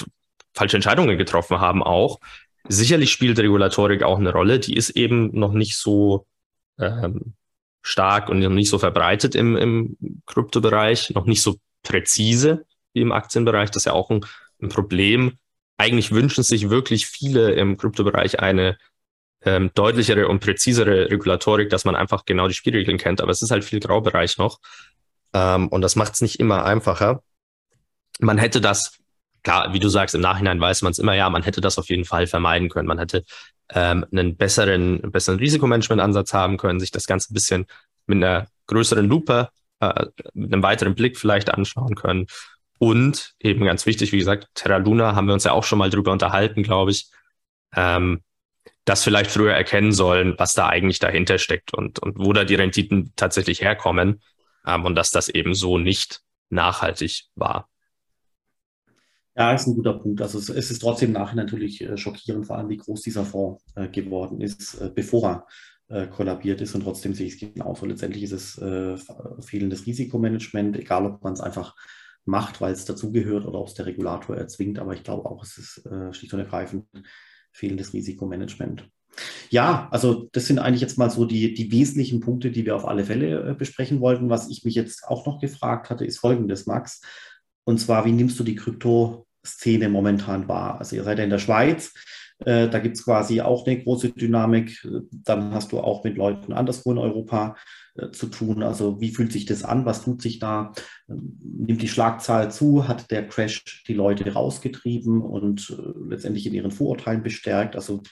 falsche 0.56 0.76
Entscheidungen 0.76 1.18
getroffen 1.18 1.60
haben 1.60 1.82
auch. 1.82 2.18
Sicherlich 2.68 3.12
spielt 3.12 3.38
Regulatorik 3.38 4.02
auch 4.02 4.18
eine 4.18 4.32
Rolle. 4.32 4.58
Die 4.58 4.74
ist 4.74 4.90
eben 4.90 5.38
noch 5.38 5.52
nicht 5.52 5.76
so 5.76 6.26
ähm, 6.78 7.34
stark 7.82 8.28
und 8.28 8.40
noch 8.40 8.50
nicht 8.50 8.68
so 8.68 8.78
verbreitet 8.78 9.34
im, 9.34 9.56
im 9.56 9.96
Kryptobereich, 10.26 11.10
noch 11.10 11.26
nicht 11.26 11.42
so 11.42 11.56
präzise 11.82 12.64
wie 12.92 13.02
im 13.02 13.12
Aktienbereich. 13.12 13.70
Das 13.70 13.82
ist 13.82 13.86
ja 13.86 13.92
auch 13.92 14.10
ein, 14.10 14.24
ein 14.60 14.68
Problem. 14.68 15.38
Eigentlich 15.76 16.10
wünschen 16.10 16.42
sich 16.42 16.70
wirklich 16.70 17.06
viele 17.06 17.52
im 17.52 17.76
Kryptobereich 17.76 18.40
eine 18.40 18.78
ähm, 19.42 19.70
deutlichere 19.74 20.26
und 20.26 20.40
präzisere 20.40 21.10
Regulatorik, 21.10 21.70
dass 21.70 21.84
man 21.84 21.94
einfach 21.94 22.24
genau 22.24 22.48
die 22.48 22.54
Spielregeln 22.54 22.98
kennt. 22.98 23.20
Aber 23.20 23.30
es 23.30 23.42
ist 23.42 23.50
halt 23.50 23.64
viel 23.64 23.80
Graubereich 23.80 24.38
noch. 24.38 24.58
Ähm, 25.32 25.68
und 25.68 25.82
das 25.82 25.94
macht 25.94 26.14
es 26.14 26.20
nicht 26.22 26.40
immer 26.40 26.64
einfacher. 26.64 27.22
Man 28.18 28.38
hätte 28.38 28.60
das, 28.60 28.98
klar, 29.46 29.72
wie 29.72 29.78
du 29.78 29.88
sagst, 29.88 30.16
im 30.16 30.20
Nachhinein 30.20 30.60
weiß 30.60 30.82
man 30.82 30.90
es 30.90 30.98
immer, 30.98 31.14
ja, 31.14 31.30
man 31.30 31.44
hätte 31.44 31.60
das 31.60 31.78
auf 31.78 31.88
jeden 31.88 32.04
Fall 32.04 32.26
vermeiden 32.26 32.68
können. 32.68 32.88
Man 32.88 32.98
hätte 32.98 33.24
ähm, 33.72 34.04
einen 34.10 34.36
besseren, 34.36 35.00
besseren 35.12 35.38
Risikomanagement-Ansatz 35.38 36.34
haben 36.34 36.56
können, 36.56 36.80
sich 36.80 36.90
das 36.90 37.06
Ganze 37.06 37.32
ein 37.32 37.34
bisschen 37.34 37.66
mit 38.06 38.16
einer 38.16 38.48
größeren 38.66 39.06
Lupe, 39.06 39.50
äh, 39.78 40.06
mit 40.34 40.52
einem 40.52 40.64
weiteren 40.64 40.96
Blick 40.96 41.16
vielleicht 41.16 41.54
anschauen 41.54 41.94
können. 41.94 42.26
Und 42.78 43.34
eben 43.38 43.64
ganz 43.64 43.86
wichtig, 43.86 44.10
wie 44.10 44.18
gesagt, 44.18 44.48
Terra 44.54 44.78
Luna 44.78 45.14
haben 45.14 45.28
wir 45.28 45.34
uns 45.34 45.44
ja 45.44 45.52
auch 45.52 45.62
schon 45.62 45.78
mal 45.78 45.90
drüber 45.90 46.10
unterhalten, 46.10 46.64
glaube 46.64 46.90
ich, 46.90 47.08
ähm, 47.76 48.22
das 48.84 49.04
vielleicht 49.04 49.30
früher 49.30 49.54
erkennen 49.54 49.92
sollen, 49.92 50.34
was 50.38 50.54
da 50.54 50.66
eigentlich 50.68 50.98
dahinter 50.98 51.38
steckt 51.38 51.72
und, 51.72 52.00
und 52.00 52.18
wo 52.18 52.32
da 52.32 52.42
die 52.42 52.56
Renditen 52.56 53.12
tatsächlich 53.14 53.60
herkommen 53.60 54.22
ähm, 54.66 54.84
und 54.84 54.96
dass 54.96 55.12
das 55.12 55.28
eben 55.28 55.54
so 55.54 55.78
nicht 55.78 56.22
nachhaltig 56.50 57.26
war. 57.36 57.68
Ja, 59.38 59.52
ist 59.52 59.66
ein 59.66 59.74
guter 59.74 59.92
Punkt. 59.92 60.22
Also 60.22 60.38
es, 60.38 60.70
ist 60.70 60.78
trotzdem 60.78 61.12
nachher 61.12 61.36
natürlich 61.36 61.82
äh, 61.82 61.98
schockierend, 61.98 62.46
vor 62.46 62.56
allem 62.56 62.70
wie 62.70 62.78
groß 62.78 63.02
dieser 63.02 63.26
Fonds 63.26 63.62
äh, 63.74 63.86
geworden 63.88 64.40
ist, 64.40 64.80
äh, 64.80 64.90
bevor 64.92 65.44
er 65.88 66.08
kollabiert 66.08 66.60
ist. 66.60 66.74
Und 66.74 66.80
trotzdem 66.80 67.14
sehe 67.14 67.28
ich 67.28 67.40
es 67.40 67.54
genauso. 67.54 67.86
Letztendlich 67.86 68.24
ist 68.24 68.32
es 68.32 68.60
fehlendes 69.46 69.86
Risikomanagement, 69.86 70.76
egal 70.76 71.06
ob 71.06 71.22
man 71.22 71.34
es 71.34 71.40
einfach 71.40 71.76
macht, 72.24 72.60
weil 72.60 72.72
es 72.72 72.86
dazugehört 72.86 73.46
oder 73.46 73.60
ob 73.60 73.68
es 73.68 73.74
der 73.74 73.86
Regulator 73.86 74.36
erzwingt. 74.36 74.80
Aber 74.80 74.94
ich 74.94 75.04
glaube 75.04 75.30
auch, 75.30 75.44
es 75.44 75.58
ist 75.58 75.88
schlicht 76.10 76.34
und 76.34 76.40
ergreifend 76.40 76.86
fehlendes 77.52 77.92
Risikomanagement. 77.92 78.88
Ja, 79.50 79.86
also 79.92 80.28
das 80.32 80.48
sind 80.48 80.58
eigentlich 80.58 80.80
jetzt 80.80 80.98
mal 80.98 81.08
so 81.08 81.24
die, 81.24 81.54
die 81.54 81.70
wesentlichen 81.70 82.18
Punkte, 82.18 82.50
die 82.50 82.66
wir 82.66 82.74
auf 82.74 82.84
alle 82.84 83.04
Fälle 83.04 83.54
besprechen 83.54 84.00
wollten. 84.00 84.28
Was 84.28 84.50
ich 84.50 84.64
mich 84.64 84.74
jetzt 84.74 85.04
auch 85.06 85.24
noch 85.24 85.40
gefragt 85.40 85.88
hatte, 85.88 86.04
ist 86.04 86.18
folgendes, 86.18 86.66
Max. 86.66 87.00
Und 87.62 87.78
zwar, 87.78 88.04
wie 88.04 88.12
nimmst 88.12 88.40
du 88.40 88.44
die 88.44 88.56
Krypto-Szene 89.46 89.88
momentan 89.88 90.48
wahr? 90.48 90.78
Also 90.78 90.96
ihr 90.96 91.04
seid 91.04 91.18
ja 91.18 91.24
in 91.24 91.30
der 91.30 91.38
Schweiz, 91.38 91.94
äh, 92.40 92.68
da 92.68 92.78
gibt 92.80 92.96
es 92.96 93.04
quasi 93.04 93.40
auch 93.40 93.66
eine 93.66 93.82
große 93.82 94.10
Dynamik. 94.10 94.86
Dann 95.10 95.52
hast 95.52 95.72
du 95.72 95.80
auch 95.80 96.04
mit 96.04 96.16
Leuten 96.16 96.52
anderswo 96.52 96.92
in 96.92 96.98
Europa 96.98 97.56
äh, 97.94 98.10
zu 98.10 98.26
tun. 98.26 98.62
Also 98.62 99.00
wie 99.00 99.10
fühlt 99.10 99.32
sich 99.32 99.46
das 99.46 99.64
an? 99.64 99.86
Was 99.86 100.04
tut 100.04 100.20
sich 100.20 100.38
da? 100.38 100.72
Ähm, 101.08 101.38
nimmt 101.42 101.80
die 101.80 101.88
Schlagzahl 101.88 102.50
zu? 102.50 102.88
Hat 102.88 103.10
der 103.10 103.26
Crash 103.26 103.84
die 103.86 103.94
Leute 103.94 104.30
rausgetrieben 104.30 105.22
und 105.22 105.70
äh, 105.70 106.10
letztendlich 106.10 106.46
in 106.46 106.54
ihren 106.54 106.72
Vorurteilen 106.72 107.22
bestärkt? 107.22 107.74
Also 107.74 108.02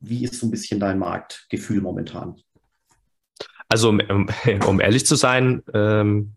wie 0.00 0.24
ist 0.24 0.34
so 0.34 0.46
ein 0.46 0.50
bisschen 0.50 0.80
dein 0.80 0.98
Marktgefühl 0.98 1.80
momentan? 1.80 2.40
Also 3.68 3.90
um, 3.90 4.00
um 4.66 4.80
ehrlich 4.80 5.06
zu 5.06 5.14
sein, 5.14 5.62
ähm, 5.72 6.34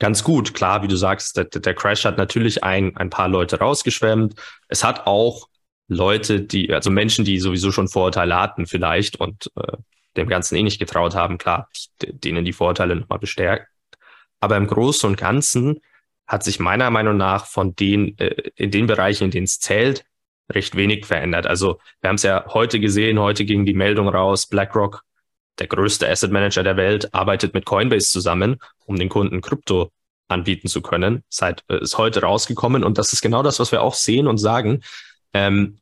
ganz 0.00 0.24
gut. 0.24 0.54
Klar, 0.54 0.82
wie 0.82 0.88
du 0.88 0.96
sagst, 0.96 1.36
der, 1.36 1.44
der 1.44 1.74
Crash 1.74 2.04
hat 2.04 2.18
natürlich 2.18 2.64
ein, 2.64 2.96
ein 2.96 3.10
paar 3.10 3.28
Leute 3.28 3.60
rausgeschwemmt. 3.60 4.34
Es 4.66 4.82
hat 4.82 5.06
auch 5.06 5.48
Leute, 5.86 6.40
die, 6.40 6.72
also 6.72 6.90
Menschen, 6.90 7.24
die 7.24 7.38
sowieso 7.38 7.70
schon 7.70 7.88
Vorurteile 7.88 8.36
hatten 8.36 8.66
vielleicht 8.66 9.20
und 9.20 9.52
äh, 9.56 9.76
dem 10.16 10.28
Ganzen 10.28 10.56
eh 10.56 10.62
nicht 10.62 10.80
getraut 10.80 11.14
haben, 11.14 11.38
klar, 11.38 11.68
denen 12.00 12.44
die 12.44 12.52
Vorurteile 12.52 12.96
nochmal 12.96 13.18
bestärkt. 13.20 13.68
Aber 14.40 14.56
im 14.56 14.66
Großen 14.66 15.08
und 15.08 15.16
Ganzen 15.16 15.80
hat 16.26 16.42
sich 16.44 16.58
meiner 16.60 16.90
Meinung 16.90 17.16
nach 17.16 17.46
von 17.46 17.76
den, 17.76 18.18
äh, 18.18 18.50
in 18.56 18.70
den 18.70 18.86
Bereichen, 18.86 19.24
in 19.24 19.30
denen 19.30 19.44
es 19.44 19.60
zählt, 19.60 20.04
recht 20.50 20.76
wenig 20.76 21.06
verändert. 21.06 21.46
Also 21.46 21.78
wir 22.00 22.08
haben 22.08 22.16
es 22.16 22.22
ja 22.22 22.44
heute 22.48 22.80
gesehen, 22.80 23.18
heute 23.18 23.44
ging 23.44 23.64
die 23.64 23.74
Meldung 23.74 24.08
raus, 24.08 24.46
BlackRock, 24.46 25.04
der 25.60 25.68
größte 25.68 26.08
Asset 26.08 26.32
Manager 26.32 26.62
der 26.62 26.76
Welt, 26.76 27.14
arbeitet 27.14 27.54
mit 27.54 27.66
Coinbase 27.66 28.10
zusammen, 28.10 28.56
um 28.86 28.96
den 28.96 29.08
Kunden 29.08 29.40
Krypto 29.40 29.90
anbieten 30.28 30.68
zu 30.68 30.80
können. 30.80 31.22
Seit 31.28 31.64
äh, 31.68 31.80
ist 31.80 31.98
heute 31.98 32.22
rausgekommen 32.22 32.84
und 32.84 32.98
das 32.98 33.12
ist 33.12 33.20
genau 33.20 33.42
das, 33.42 33.60
was 33.60 33.72
wir 33.72 33.82
auch 33.82 33.94
sehen 33.94 34.26
und 34.26 34.38
sagen. 34.38 34.82
Ähm, 35.32 35.78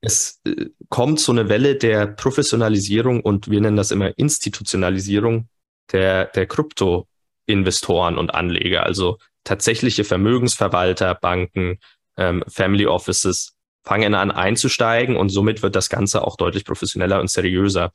es 0.00 0.40
äh, 0.44 0.66
kommt 0.88 1.20
so 1.20 1.32
eine 1.32 1.48
Welle 1.48 1.76
der 1.76 2.06
Professionalisierung 2.06 3.20
und 3.20 3.50
wir 3.50 3.60
nennen 3.60 3.76
das 3.76 3.90
immer 3.90 4.16
Institutionalisierung 4.18 5.48
der, 5.92 6.26
der 6.26 6.46
Krypto-Investoren 6.46 8.18
und 8.18 8.34
Anleger, 8.34 8.84
also 8.84 9.18
tatsächliche 9.44 10.04
Vermögensverwalter, 10.04 11.14
Banken, 11.14 11.78
ähm, 12.16 12.44
Family 12.48 12.86
Offices 12.86 13.54
fangen 13.84 14.14
an 14.14 14.30
einzusteigen 14.30 15.16
und 15.16 15.30
somit 15.30 15.62
wird 15.62 15.74
das 15.74 15.88
Ganze 15.88 16.24
auch 16.24 16.36
deutlich 16.36 16.64
professioneller 16.64 17.20
und 17.20 17.30
seriöser. 17.30 17.92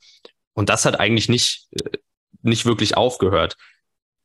Und 0.58 0.70
das 0.70 0.86
hat 0.86 1.00
eigentlich 1.00 1.30
nicht, 1.30 1.68
äh, 1.72 2.00
nicht 2.42 2.66
wirklich 2.66 2.98
aufgehört. 2.98 3.58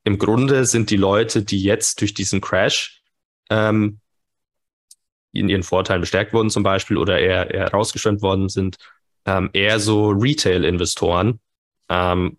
Im 0.02 0.16
Grunde 0.18 0.64
sind 0.64 0.88
die 0.88 0.96
Leute, 0.96 1.42
die 1.44 1.62
jetzt 1.62 2.00
durch 2.00 2.14
diesen 2.14 2.40
Crash 2.40 3.02
ähm, 3.50 4.00
in 5.32 5.50
ihren 5.50 5.62
Vorteilen 5.62 6.00
bestärkt 6.00 6.32
wurden 6.32 6.48
zum 6.48 6.62
Beispiel 6.62 6.96
oder 6.96 7.18
eher, 7.18 7.50
eher 7.50 7.70
rausgeschwemmt 7.70 8.22
worden 8.22 8.48
sind, 8.48 8.78
ähm, 9.26 9.50
eher 9.52 9.78
so 9.78 10.08
Retail-Investoren, 10.08 11.38
ähm, 11.90 12.38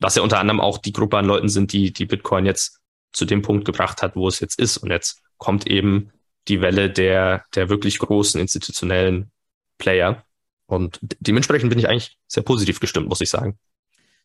was 0.00 0.16
ja 0.16 0.22
unter 0.22 0.40
anderem 0.40 0.60
auch 0.60 0.78
die 0.78 0.92
Gruppe 0.92 1.18
an 1.18 1.26
Leuten 1.26 1.48
sind, 1.48 1.72
die 1.72 1.92
die 1.92 2.06
Bitcoin 2.06 2.46
jetzt 2.46 2.80
zu 3.12 3.26
dem 3.26 3.42
Punkt 3.42 3.64
gebracht 3.64 4.02
hat, 4.02 4.16
wo 4.16 4.26
es 4.26 4.40
jetzt 4.40 4.58
ist. 4.58 4.76
Und 4.76 4.90
jetzt 4.90 5.22
kommt 5.38 5.68
eben 5.68 6.10
die 6.48 6.60
Welle 6.62 6.90
der, 6.90 7.44
der 7.54 7.68
wirklich 7.68 8.00
großen 8.00 8.40
institutionellen 8.40 9.30
Player. 9.78 10.24
Und 10.66 10.98
dementsprechend 11.20 11.70
bin 11.70 11.78
ich 11.78 11.88
eigentlich 11.88 12.18
sehr 12.30 12.42
positiv 12.42 12.80
gestimmt, 12.80 13.08
muss 13.08 13.20
ich 13.20 13.30
sagen. 13.30 13.58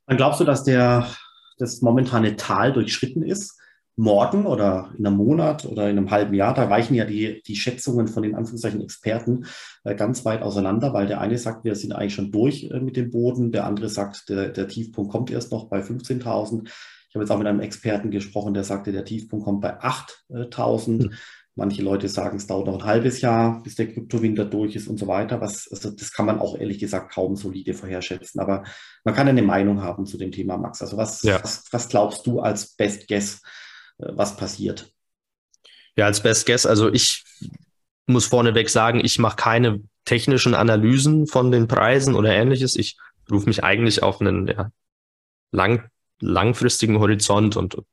Dann 0.08 0.18
glaubst 0.18 0.39
du, 0.39 0.44
dass 0.44 0.63
der, 0.63 1.08
das 1.58 1.82
momentane 1.82 2.36
Tal 2.36 2.74
durchschritten 2.74 3.24
ist? 3.24 3.60
morgen 3.98 4.46
oder 4.46 4.91
in 4.98 5.06
einem 5.06 5.18
Monat 5.18 5.65
oder 5.65 5.89
in 5.89 5.98
einem 5.98 6.12
halben 6.12 6.34
Jahr, 6.34 6.54
da 6.54 6.70
weichen 6.70 6.96
ja 6.96 7.06
die, 7.06 7.41
die 7.44 7.56
Schätzungen 7.56 8.08
von 8.08 8.24
den 8.24 8.36
Anführungszeichen 8.36 8.82
Experten 8.82 9.46
äh, 9.84 9.96
ganz 9.96 10.26
weit 10.26 10.41
auseinander, 10.41 10.94
weil 10.94 11.08
der 11.08 11.22
eine 11.22 11.38
sagt, 11.38 11.63
wir 11.63 11.76
sind 11.76 11.94
eigentlich 11.94 12.13
schon 12.13 12.32
durch 12.32 12.70
äh, 12.72 12.80
mit 12.80 12.98
dem 12.98 13.10
Boden, 13.10 13.52
der 13.52 13.65
andere 13.65 13.88
sagt, 13.88 14.30
der, 14.30 14.50
der 14.50 14.68
Tiefpunkt 14.68 15.12
kommt 15.12 15.32
erst 15.32 15.52
noch 15.52 15.70
bei 15.70 15.80
15.000. 15.80 16.65
Ich 16.65 17.15
habe 17.15 17.24
jetzt 17.24 17.32
auch 17.32 17.38
mit 17.38 17.48
einem 17.48 17.62
Experten 17.62 18.12
gesprochen, 18.12 18.54
der 18.54 18.65
sagte, 18.65 18.91
der 18.91 19.06
Tiefpunkt 19.06 19.46
kommt 19.46 19.62
bei 19.62 19.80
8.000. 19.80 20.89
Mhm. 20.89 21.13
Manche 21.58 21.82
Leute 21.82 22.10
sagen, 22.10 22.36
es 22.36 22.48
dauert 22.48 22.68
noch 22.68 22.80
ein 22.80 22.86
halbes 22.86 23.22
Jahr, 23.22 23.63
bis 23.63 23.76
der 23.76 23.91
Kryptowinter 23.91 24.44
durch 24.44 24.76
ist 24.76 24.88
und 24.88 24.98
so 24.98 25.08
weiter. 25.08 25.39
Was, 25.39 25.70
also 25.72 25.89
das 25.89 26.12
kann 26.12 26.26
man 26.26 26.39
auch 26.39 26.58
ehrlich 26.58 26.80
gesagt 26.80 27.13
kaum 27.13 27.38
solide 27.38 27.74
vorherschätzen. 27.74 28.41
Aber 28.41 28.65
man 29.06 29.15
kann 29.15 29.28
eine 29.30 29.41
Meinung 29.41 29.82
haben 29.82 30.06
zu 30.06 30.18
dem 30.18 30.32
Thema, 30.32 30.58
Max. 30.58 30.82
Also 30.82 30.98
was, 30.98 31.24
ja. 31.24 31.41
was, 31.41 31.63
was 31.72 31.88
glaubst 31.88 32.28
du 32.28 32.41
als 32.41 32.76
Best 32.76 33.08
Guess? 33.08 33.41
Äh, 34.00 34.12
was 34.15 34.36
passiert. 34.36 34.91
Ja, 35.96 36.06
als 36.06 36.22
Best 36.22 36.46
Guess, 36.46 36.65
also 36.65 36.91
ich 36.91 37.24
muss 38.06 38.26
vorneweg 38.26 38.70
sagen, 38.70 39.00
ich 39.04 39.18
mache 39.18 39.38
keine 39.38 39.82
technischen 40.04 40.54
Analysen 40.54 41.26
von 41.26 41.52
den 41.52 41.68
Preisen 41.68 42.15
oder 42.15 42.34
ähnliches. 42.34 42.76
Ich 42.76 42.98
rufe 43.32 43.48
mich 43.48 43.63
eigentlich 43.63 44.04
auf 44.04 44.22
einen 44.22 44.48
ja, 44.48 44.72
lang, 45.52 45.89
langfristigen 46.20 47.00
Horizont 47.00 47.58
und, 47.58 47.76
und, 47.76 47.88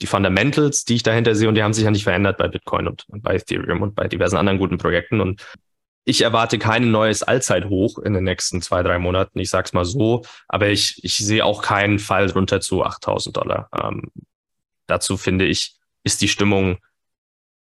die 0.00 0.06
Fundamentals, 0.06 0.84
die 0.84 0.96
ich 0.96 1.02
dahinter 1.02 1.34
sehe, 1.34 1.48
und 1.48 1.54
die 1.54 1.62
haben 1.62 1.72
sich 1.72 1.84
ja 1.84 1.90
nicht 1.90 2.04
verändert 2.04 2.38
bei 2.38 2.48
Bitcoin 2.48 2.86
und, 2.86 3.04
und 3.08 3.22
bei 3.22 3.34
Ethereum 3.34 3.82
und 3.82 3.94
bei 3.94 4.06
diversen 4.06 4.36
anderen 4.36 4.58
guten 4.58 4.78
Projekten. 4.78 5.20
Und 5.20 5.44
ich 6.04 6.22
erwarte 6.22 6.58
kein 6.58 6.90
neues 6.90 7.22
Allzeithoch 7.22 7.98
in 7.98 8.14
den 8.14 8.24
nächsten 8.24 8.62
zwei, 8.62 8.82
drei 8.82 8.98
Monaten. 8.98 9.38
Ich 9.40 9.50
sag's 9.50 9.72
mal 9.72 9.84
so. 9.84 10.24
Aber 10.46 10.68
ich, 10.68 11.02
ich 11.04 11.16
sehe 11.16 11.44
auch 11.44 11.62
keinen 11.62 11.98
Fall 11.98 12.30
runter 12.30 12.60
zu 12.60 12.84
8000 12.84 13.36
Dollar. 13.36 13.68
Ähm, 13.78 14.10
dazu 14.86 15.16
finde 15.16 15.46
ich, 15.46 15.76
ist 16.04 16.22
die 16.22 16.28
Stimmung 16.28 16.78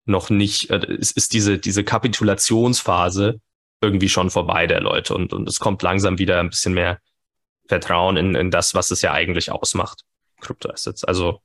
noch 0.05 0.29
nicht, 0.29 0.71
äh, 0.71 0.95
ist, 0.95 1.17
ist 1.17 1.33
diese, 1.33 1.59
diese 1.59 1.85
Kapitulationsphase 1.85 3.41
irgendwie 3.81 4.09
schon 4.09 4.31
vorbei 4.31 4.67
der 4.67 4.81
Leute 4.81 5.15
und, 5.15 5.33
und 5.33 5.49
es 5.49 5.61
kommt 5.61 5.83
langsam 5.83 6.19
wieder 6.19 6.41
ein 6.41 6.51
bisschen 6.51 6.75
mehr 6.75 6.99
Vertrauen 7.69 8.17
in, 8.17 8.35
in 8.35 8.51
das, 8.51 8.75
was 8.75 8.91
es 8.91 9.03
ja 9.03 9.13
eigentlich 9.13 9.51
ausmacht, 9.53 10.03
Kryptoassets. 10.41 11.05
Also. 11.05 11.41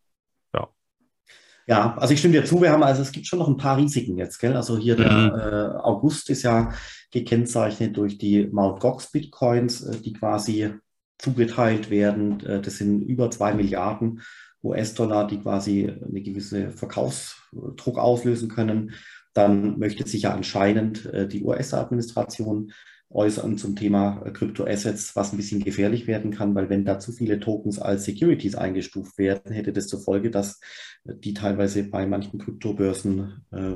Ja, 1.71 1.95
also 1.95 2.13
ich 2.13 2.19
stimme 2.19 2.33
dir 2.33 2.43
zu, 2.43 2.61
wir 2.61 2.69
haben, 2.69 2.83
also 2.83 3.01
es 3.01 3.13
gibt 3.13 3.27
schon 3.27 3.39
noch 3.39 3.47
ein 3.47 3.55
paar 3.55 3.77
Risiken 3.77 4.17
jetzt, 4.17 4.39
gell? 4.39 4.57
Also 4.57 4.77
hier 4.77 4.97
der 4.97 5.09
mhm. 5.09 5.39
äh, 5.39 5.77
August 5.79 6.29
ist 6.29 6.43
ja 6.43 6.73
gekennzeichnet 7.11 7.95
durch 7.95 8.17
die 8.17 8.41
Mt. 8.41 8.81
Gox 8.81 9.09
Bitcoins, 9.09 9.81
äh, 9.81 9.95
die 10.01 10.11
quasi 10.11 10.73
zugeteilt 11.17 11.89
werden. 11.89 12.45
Äh, 12.45 12.59
das 12.59 12.75
sind 12.75 13.03
über 13.03 13.31
zwei 13.31 13.53
Milliarden 13.53 14.21
US-Dollar, 14.61 15.27
die 15.27 15.39
quasi 15.39 15.89
eine 15.89 16.21
gewisse 16.21 16.71
Verkaufsdruck 16.71 17.97
auslösen 17.97 18.49
können. 18.49 18.91
Dann 19.33 19.79
möchte 19.79 20.05
sich 20.05 20.23
ja 20.23 20.33
anscheinend 20.33 21.05
äh, 21.05 21.25
die 21.25 21.41
US-Administration 21.41 22.73
äußern 23.13 23.57
zum 23.57 23.75
Thema 23.75 24.21
äh, 24.25 24.31
Kryptoassets, 24.31 25.15
was 25.15 25.33
ein 25.33 25.37
bisschen 25.37 25.63
gefährlich 25.63 26.07
werden 26.07 26.31
kann, 26.31 26.55
weil 26.55 26.69
wenn 26.69 26.85
da 26.85 26.99
zu 26.99 27.11
viele 27.11 27.39
Tokens 27.39 27.79
als 27.79 28.05
Securities 28.05 28.55
eingestuft 28.55 29.17
werden, 29.17 29.51
hätte 29.51 29.73
das 29.73 29.87
zur 29.87 30.01
Folge, 30.01 30.31
dass 30.31 30.59
äh, 31.05 31.15
die 31.15 31.33
teilweise 31.33 31.83
bei 31.83 32.05
manchen 32.05 32.39
Kryptobörsen 32.39 33.45
äh, 33.51 33.75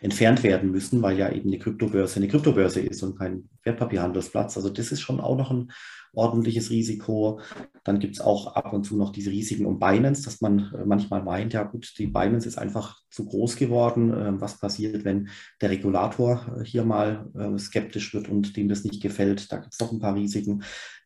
entfernt 0.00 0.42
werden 0.42 0.70
müssen, 0.70 1.02
weil 1.02 1.18
ja 1.18 1.30
eben 1.30 1.48
eine 1.48 1.58
Kryptobörse 1.58 2.16
eine 2.16 2.28
Kryptobörse 2.28 2.80
ist 2.80 3.02
und 3.02 3.18
kein 3.18 3.48
Wertpapierhandelsplatz. 3.64 4.56
Also 4.56 4.70
das 4.70 4.92
ist 4.92 5.00
schon 5.00 5.20
auch 5.20 5.36
noch 5.36 5.50
ein 5.50 5.70
ordentliches 6.12 6.70
Risiko. 6.70 7.40
Dann 7.84 7.98
gibt 7.98 8.16
es 8.16 8.20
auch 8.20 8.54
ab 8.54 8.72
und 8.72 8.84
zu 8.84 8.96
noch 8.96 9.12
diese 9.12 9.30
Risiken 9.30 9.66
um 9.66 9.78
Binance, 9.78 10.22
dass 10.22 10.40
man 10.40 10.72
äh, 10.74 10.84
manchmal 10.84 11.22
meint, 11.22 11.52
ja 11.52 11.62
gut, 11.62 11.94
die 11.98 12.06
Binance 12.06 12.48
ist 12.48 12.58
einfach 12.58 12.98
zu 13.10 13.26
groß 13.26 13.56
geworden. 13.56 14.12
Ähm, 14.12 14.40
was 14.40 14.58
passiert, 14.58 15.04
wenn 15.04 15.28
der 15.60 15.70
Regulator 15.70 16.58
äh, 16.58 16.64
hier 16.64 16.84
mal 16.84 17.30
äh, 17.34 17.58
skeptisch 17.58 18.12
wird 18.14 18.28
und 18.28 18.56
dem 18.56 18.68
das 18.68 18.84
nicht 18.84 19.02
gefällt? 19.02 19.52
Da 19.52 19.58
gibt 19.58 19.72
es 19.72 19.80
noch 19.80 19.92
ein 19.92 20.00
paar 20.00 20.14
Risiken. 20.14 20.62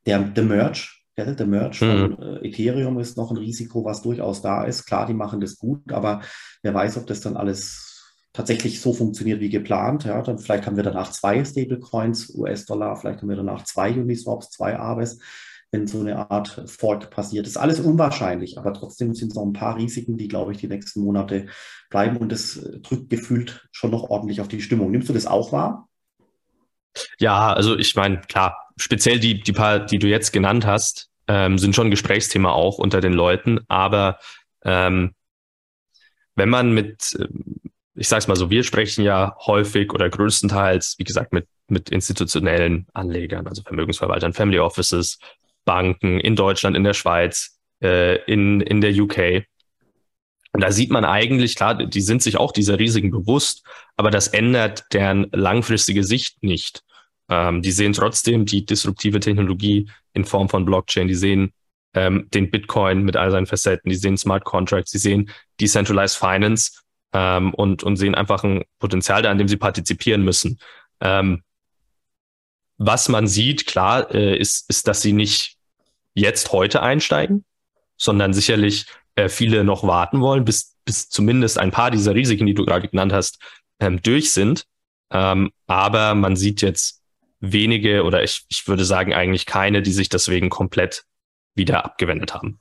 Der, 0.07 0.21
der 0.21 0.45
Merge, 0.45 0.89
der, 1.17 1.35
der 1.35 1.47
Merge 1.47 1.85
mhm. 1.85 2.17
von 2.17 2.45
Ethereum 2.45 2.99
ist 2.99 3.17
noch 3.17 3.31
ein 3.31 3.37
Risiko, 3.37 3.85
was 3.85 4.03
durchaus 4.03 4.43
da 4.43 4.65
ist. 4.65 4.87
Klar, 4.87 5.07
die 5.07 5.15
machen 5.15 5.41
das 5.41 5.59
gut, 5.59 5.93
aber 5.93 6.23
wer 6.63 6.75
weiß, 6.75 6.97
ob 6.97 7.07
das 7.07 7.21
dann 7.21 7.37
alles 7.37 7.94
tatsächlich 8.35 8.81
so 8.81 8.93
funktioniert 8.93 9.41
wie 9.41 9.49
geplant. 9.49 10.05
Ja, 10.05 10.21
dann 10.21 10.39
vielleicht 10.39 10.67
haben 10.67 10.77
wir 10.77 10.83
danach 10.83 11.11
zwei 11.11 11.43
Stablecoins, 11.43 12.35
US-Dollar, 12.35 12.97
vielleicht 12.97 13.23
haben 13.23 13.29
wir 13.31 13.37
danach 13.37 13.65
zwei 13.65 13.93
Uniswaps, 13.93 14.51
zwei 14.51 14.79
Aves, 14.79 15.21
wenn 15.71 15.87
so 15.87 16.01
eine 16.01 16.31
Art 16.31 16.63
Fork 16.67 17.11
passiert. 17.11 17.47
Das 17.47 17.53
ist 17.53 17.57
alles 17.57 17.81
unwahrscheinlich, 17.81 18.59
aber 18.59 18.75
trotzdem 18.75 19.15
sind 19.15 19.29
es 19.29 19.35
noch 19.35 19.45
ein 19.45 19.53
paar 19.53 19.77
Risiken, 19.77 20.19
die, 20.19 20.29
glaube 20.29 20.53
ich, 20.53 20.59
die 20.59 20.69
nächsten 20.69 21.01
Monate 21.01 21.47
bleiben 21.91 22.17
und 22.19 22.31
das 22.31 22.61
drückt 22.83 23.09
gefühlt 23.09 23.67
schon 23.71 23.93
noch 23.93 24.11
ordentlich 24.11 24.41
auf 24.41 24.49
die 24.49 24.61
Stimmung. 24.61 24.91
Nimmst 24.91 25.09
du 25.09 25.13
das 25.13 25.27
auch 25.27 25.53
wahr? 25.53 25.89
Ja, 27.19 27.53
also 27.53 27.77
ich 27.77 27.95
meine, 27.95 28.21
klar, 28.21 28.57
speziell 28.77 29.21
die, 29.21 29.41
die 29.41 29.53
paar, 29.53 29.81
die 29.81 29.99
du 29.99 30.09
jetzt 30.09 30.33
genannt 30.33 30.67
hast, 30.67 31.09
ähm, 31.29 31.59
sind 31.59 31.75
schon 31.75 31.91
Gesprächsthema 31.91 32.51
auch 32.51 32.79
unter 32.79 33.01
den 33.01 33.13
Leuten, 33.13 33.61
aber 33.69 34.19
ähm, 34.65 35.15
wenn 36.37 36.49
man 36.49 36.73
mit, 36.73 37.17
ich 37.95 38.09
sage 38.09 38.21
es 38.21 38.29
mal 38.29 38.37
so, 38.37 38.51
wir 38.51 38.65
sprechen 38.65 39.05
ja 39.05 39.37
häufig 39.47 39.93
oder 39.93 40.09
größtenteils, 40.09 40.97
wie 40.99 41.05
gesagt, 41.05 41.33
mit, 41.33 41.47
mit 41.69 41.91
institutionellen 41.91 42.87
Anlegern, 42.93 43.47
also 43.47 43.63
Vermögensverwaltern, 43.63 44.33
Family 44.33 44.59
Offices, 44.59 45.19
Banken 45.65 46.21
in 46.21 46.37
Deutschland, 46.37 46.77
in 46.77 46.85
der 46.85 46.95
Schweiz, 46.95 47.59
äh, 47.83 48.17
in, 48.25 48.61
in 48.61 48.81
der 48.81 48.93
UK. 48.93 49.47
Und 50.53 50.63
da 50.63 50.71
sieht 50.71 50.91
man 50.91 51.05
eigentlich, 51.05 51.57
klar, 51.57 51.75
die 51.75 52.01
sind 52.01 52.23
sich 52.23 52.37
auch 52.37 52.53
dieser 52.53 52.79
Risiken 52.79 53.11
bewusst, 53.11 53.65
aber 53.97 54.11
das 54.11 54.29
ändert 54.29 54.85
deren 54.93 55.29
langfristige 55.33 56.05
Sicht 56.05 56.43
nicht. 56.43 56.83
Ähm, 57.29 57.63
die 57.63 57.73
sehen 57.73 57.93
trotzdem 57.93 58.45
die 58.45 58.65
disruptive 58.67 59.21
Technologie 59.21 59.89
in 60.13 60.25
Form 60.25 60.49
von 60.49 60.65
Blockchain, 60.65 61.09
die 61.09 61.15
sehen 61.15 61.53
ähm, 61.95 62.29
den 62.35 62.51
Bitcoin 62.51 63.03
mit 63.03 63.17
all 63.17 63.31
seinen 63.31 63.47
Facetten, 63.47 63.89
die 63.89 63.97
sehen 63.97 64.17
Smart 64.17 64.45
Contracts, 64.45 64.91
die 64.91 64.99
sehen 64.99 65.31
Decentralized 65.61 66.17
Finance 66.17 66.84
ähm, 67.15 67.55
und, 67.55 67.83
und 67.83 67.97
sehen 67.97 68.15
einfach 68.15 68.45
ein 68.45 68.65
Potenzial 68.79 69.23
da, 69.23 69.31
an 69.31 69.39
dem 69.39 69.49
sie 69.49 69.57
partizipieren 69.57 70.23
müssen. 70.23 70.59
Ähm, 71.01 71.43
was 72.77 73.09
man 73.09 73.27
sieht, 73.27 73.67
klar, 73.67 74.13
äh, 74.13 74.37
ist, 74.37 74.69
ist, 74.69 74.89
dass 74.89 75.01
sie 75.01 75.13
nicht 75.13 75.57
jetzt 76.13 76.53
heute 76.53 76.83
einsteigen, 76.83 77.45
sondern 77.97 78.35
sicherlich 78.35 78.87
äh, 79.15 79.29
viele 79.29 79.65
noch 79.65 79.85
warten 79.85 80.21
wollen, 80.21 80.45
bis, 80.45 80.77
bis 80.85 81.09
zumindest 81.09 81.59
ein 81.59 81.71
paar 81.71 81.91
dieser 81.91 82.15
Risiken, 82.15 82.47
die 82.47 82.55
du 82.55 82.65
gerade 82.65 82.89
genannt 82.89 83.13
hast, 83.13 83.39
ähm, 83.79 84.03
durch 84.03 84.33
sind. 84.33 84.67
Ähm, 85.11 85.53
aber 85.67 86.15
man 86.17 86.35
sieht 86.35 86.63
jetzt 86.63 87.03
wenige 87.39 88.03
oder 88.03 88.25
ich, 88.25 88.45
ich 88.49 88.67
würde 88.67 88.85
sagen 88.85 89.15
eigentlich 89.15 89.47
keine, 89.47 89.83
die 89.83 89.93
sich 89.93 90.09
deswegen 90.09 90.51
komplett 90.51 91.05
wieder 91.55 91.85
abgewendet 91.85 92.35
haben. 92.35 92.59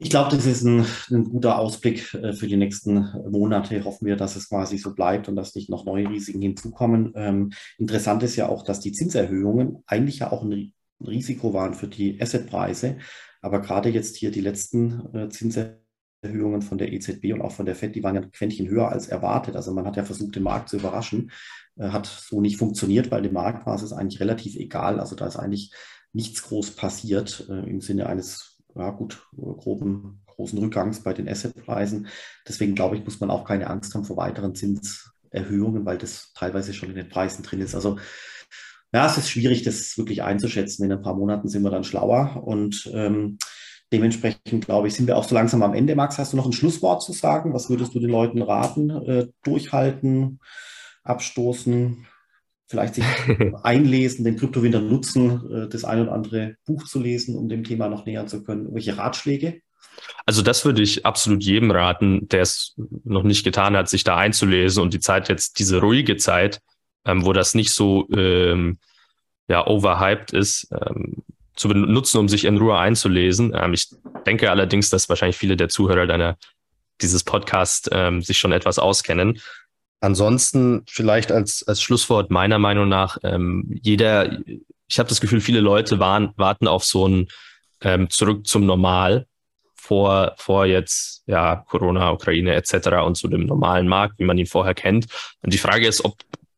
Ich 0.00 0.10
glaube, 0.10 0.34
das 0.34 0.46
ist 0.46 0.62
ein, 0.62 0.86
ein, 1.10 1.24
guter 1.24 1.58
Ausblick 1.58 2.14
äh, 2.14 2.32
für 2.32 2.46
die 2.46 2.56
nächsten 2.56 3.12
Monate. 3.28 3.84
Hoffen 3.84 4.06
wir, 4.06 4.14
dass 4.14 4.36
es 4.36 4.48
quasi 4.48 4.78
so 4.78 4.94
bleibt 4.94 5.28
und 5.28 5.34
dass 5.34 5.56
nicht 5.56 5.70
noch 5.70 5.84
neue 5.84 6.08
Risiken 6.08 6.40
hinzukommen. 6.40 7.12
Ähm, 7.16 7.52
interessant 7.78 8.22
ist 8.22 8.36
ja 8.36 8.48
auch, 8.48 8.62
dass 8.62 8.78
die 8.78 8.92
Zinserhöhungen 8.92 9.82
eigentlich 9.86 10.20
ja 10.20 10.30
auch 10.30 10.44
ein 10.44 10.72
Risiko 11.04 11.52
waren 11.52 11.74
für 11.74 11.88
die 11.88 12.20
Assetpreise. 12.20 12.98
Aber 13.42 13.60
gerade 13.60 13.88
jetzt 13.88 14.16
hier 14.16 14.30
die 14.30 14.40
letzten 14.40 15.14
äh, 15.14 15.28
Zinserhöhungen 15.30 16.62
von 16.62 16.78
der 16.78 16.92
EZB 16.92 17.32
und 17.32 17.42
auch 17.42 17.52
von 17.52 17.66
der 17.66 17.74
FED, 17.74 17.96
die 17.96 18.02
waren 18.04 18.14
ja 18.14 18.20
ein 18.20 18.30
Quäntchen 18.30 18.68
höher 18.68 18.88
als 18.88 19.08
erwartet. 19.08 19.56
Also 19.56 19.72
man 19.72 19.84
hat 19.84 19.96
ja 19.96 20.04
versucht, 20.04 20.36
den 20.36 20.44
Markt 20.44 20.68
zu 20.68 20.76
überraschen. 20.76 21.32
Äh, 21.74 21.88
hat 21.88 22.06
so 22.06 22.40
nicht 22.40 22.56
funktioniert, 22.56 23.10
weil 23.10 23.22
dem 23.22 23.32
Markt 23.32 23.66
war 23.66 23.74
es 23.74 23.92
eigentlich 23.92 24.20
relativ 24.20 24.54
egal. 24.54 25.00
Also 25.00 25.16
da 25.16 25.26
ist 25.26 25.36
eigentlich 25.36 25.72
nichts 26.12 26.44
groß 26.44 26.72
passiert 26.72 27.46
äh, 27.48 27.68
im 27.68 27.80
Sinne 27.80 28.06
eines 28.06 28.47
ja 28.78 28.90
gut, 28.90 29.26
groben, 29.36 30.22
großen 30.26 30.58
Rückgangs 30.58 31.02
bei 31.02 31.12
den 31.12 31.28
Assetpreisen. 31.28 32.08
Deswegen 32.46 32.74
glaube 32.74 32.96
ich, 32.96 33.04
muss 33.04 33.20
man 33.20 33.30
auch 33.30 33.44
keine 33.44 33.68
Angst 33.68 33.94
haben 33.94 34.04
vor 34.04 34.16
weiteren 34.16 34.54
Zinserhöhungen, 34.54 35.84
weil 35.84 35.98
das 35.98 36.32
teilweise 36.34 36.72
schon 36.72 36.90
in 36.90 36.96
den 36.96 37.08
Preisen 37.08 37.42
drin 37.42 37.60
ist. 37.60 37.74
Also 37.74 37.98
ja, 38.92 39.06
es 39.06 39.18
ist 39.18 39.28
schwierig, 39.28 39.64
das 39.64 39.98
wirklich 39.98 40.22
einzuschätzen. 40.22 40.84
In 40.84 40.92
ein 40.92 41.02
paar 41.02 41.16
Monaten 41.16 41.48
sind 41.48 41.62
wir 41.62 41.70
dann 41.70 41.84
schlauer 41.84 42.42
und 42.42 42.90
ähm, 42.94 43.38
dementsprechend, 43.92 44.64
glaube 44.64 44.88
ich, 44.88 44.94
sind 44.94 45.06
wir 45.06 45.16
auch 45.16 45.24
so 45.24 45.34
langsam 45.34 45.62
am 45.62 45.74
Ende. 45.74 45.94
Max, 45.94 46.18
hast 46.18 46.32
du 46.32 46.36
noch 46.36 46.46
ein 46.46 46.52
Schlusswort 46.52 47.02
zu 47.02 47.12
sagen? 47.12 47.52
Was 47.52 47.68
würdest 47.68 47.94
du 47.94 48.00
den 48.00 48.10
Leuten 48.10 48.40
raten? 48.40 48.90
Äh, 48.90 49.28
durchhalten, 49.42 50.40
abstoßen, 51.02 52.06
vielleicht 52.68 52.94
sich 52.94 53.04
einlesen, 53.62 54.24
den 54.24 54.36
Kryptowinter 54.36 54.80
nutzen, 54.80 55.50
äh, 55.50 55.68
das 55.68 55.84
ein 55.84 56.02
oder 56.02 56.12
andere 56.12 56.56
Buch 56.66 56.84
zu 56.84 57.00
lesen, 57.00 57.36
um 57.36 57.48
dem 57.48 57.64
Thema 57.64 57.88
noch 57.88 58.06
näher 58.06 58.26
zu 58.26 58.42
können. 58.44 58.72
Welche 58.74 58.96
Ratschläge? 58.96 59.60
Also 60.26 60.42
das 60.42 60.64
würde 60.64 60.82
ich 60.82 61.06
absolut 61.06 61.42
jedem 61.42 61.70
raten, 61.70 62.28
der 62.28 62.42
es 62.42 62.74
noch 63.04 63.22
nicht 63.22 63.44
getan 63.44 63.76
hat, 63.76 63.88
sich 63.88 64.04
da 64.04 64.16
einzulesen 64.16 64.82
und 64.82 64.94
die 64.94 65.00
Zeit 65.00 65.28
jetzt, 65.28 65.58
diese 65.58 65.80
ruhige 65.80 66.16
Zeit, 66.16 66.60
ähm, 67.04 67.24
wo 67.24 67.32
das 67.32 67.54
nicht 67.54 67.72
so 67.72 68.06
ähm, 68.12 68.78
ja, 69.48 69.66
overhyped 69.66 70.32
ist, 70.32 70.68
ähm, 70.70 71.22
zu 71.56 71.68
benutzen, 71.68 72.18
um 72.18 72.28
sich 72.28 72.44
in 72.44 72.58
Ruhe 72.58 72.78
einzulesen. 72.78 73.52
Ähm, 73.54 73.72
ich 73.72 73.88
denke 74.26 74.50
allerdings, 74.50 74.90
dass 74.90 75.08
wahrscheinlich 75.08 75.36
viele 75.36 75.56
der 75.56 75.68
Zuhörer 75.68 76.06
deiner 76.06 76.36
dieses 77.00 77.24
Podcast 77.24 77.88
ähm, 77.92 78.22
sich 78.22 78.38
schon 78.38 78.52
etwas 78.52 78.78
auskennen. 78.78 79.40
Ansonsten 80.00 80.84
vielleicht 80.88 81.32
als, 81.32 81.66
als 81.66 81.82
Schlusswort 81.82 82.30
meiner 82.30 82.58
Meinung 82.58 82.88
nach, 82.88 83.18
ähm, 83.24 83.66
jeder, 83.82 84.38
ich 84.88 84.98
habe 84.98 85.08
das 85.08 85.20
Gefühl, 85.20 85.40
viele 85.40 85.60
Leute 85.60 85.98
waren, 85.98 86.32
warten 86.36 86.68
auf 86.68 86.84
so 86.84 87.06
ein 87.06 87.28
ähm, 87.80 88.08
Zurück 88.10 88.46
zum 88.46 88.64
Normal 88.64 89.26
vor, 89.74 90.34
vor 90.36 90.66
jetzt 90.66 91.24
ja 91.26 91.56
Corona, 91.68 92.12
Ukraine 92.12 92.54
etc. 92.54 92.88
und 93.04 93.16
zu 93.16 93.26
dem 93.28 93.46
normalen 93.46 93.88
Markt, 93.88 94.18
wie 94.18 94.24
man 94.24 94.38
ihn 94.38 94.46
vorher 94.46 94.74
kennt. 94.74 95.06
Und 95.42 95.52
die 95.52 95.58
Frage 95.58 95.86
ist, 95.86 96.04
ob, 96.04 96.16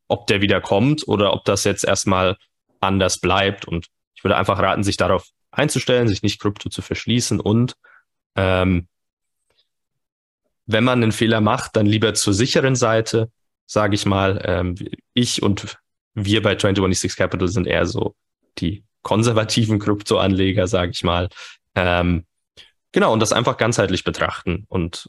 ob 0.08 0.26
der 0.26 0.40
wieder 0.40 0.60
kommt 0.60 1.06
oder 1.08 1.32
ob 1.32 1.44
das 1.44 1.64
jetzt 1.64 1.84
erstmal 1.84 2.36
anders 2.80 3.20
bleibt. 3.20 3.66
Und 3.66 3.86
ich 4.14 4.24
würde 4.24 4.36
einfach 4.36 4.58
raten, 4.58 4.82
sich 4.82 4.96
darauf 4.96 5.26
einzustellen, 5.50 6.08
sich 6.08 6.22
nicht 6.22 6.40
Krypto 6.40 6.68
zu 6.68 6.82
verschließen 6.82 7.40
und 7.40 7.74
ähm, 8.36 8.86
wenn 10.72 10.84
man 10.84 11.02
einen 11.02 11.12
Fehler 11.12 11.40
macht, 11.40 11.76
dann 11.76 11.86
lieber 11.86 12.14
zur 12.14 12.34
sicheren 12.34 12.76
Seite, 12.76 13.30
sage 13.66 13.94
ich 13.94 14.06
mal. 14.06 14.40
Ähm, 14.44 14.74
ich 15.14 15.42
und 15.42 15.78
wir 16.14 16.42
bei 16.42 16.56
2026 16.56 17.16
Capital 17.16 17.48
sind 17.48 17.66
eher 17.66 17.86
so 17.86 18.14
die 18.58 18.84
konservativen 19.02 19.78
Kryptoanleger, 19.78 20.66
sage 20.66 20.92
ich 20.92 21.02
mal. 21.02 21.28
Ähm, 21.74 22.24
genau, 22.92 23.12
und 23.12 23.20
das 23.20 23.32
einfach 23.32 23.56
ganzheitlich 23.56 24.04
betrachten 24.04 24.64
und, 24.68 25.08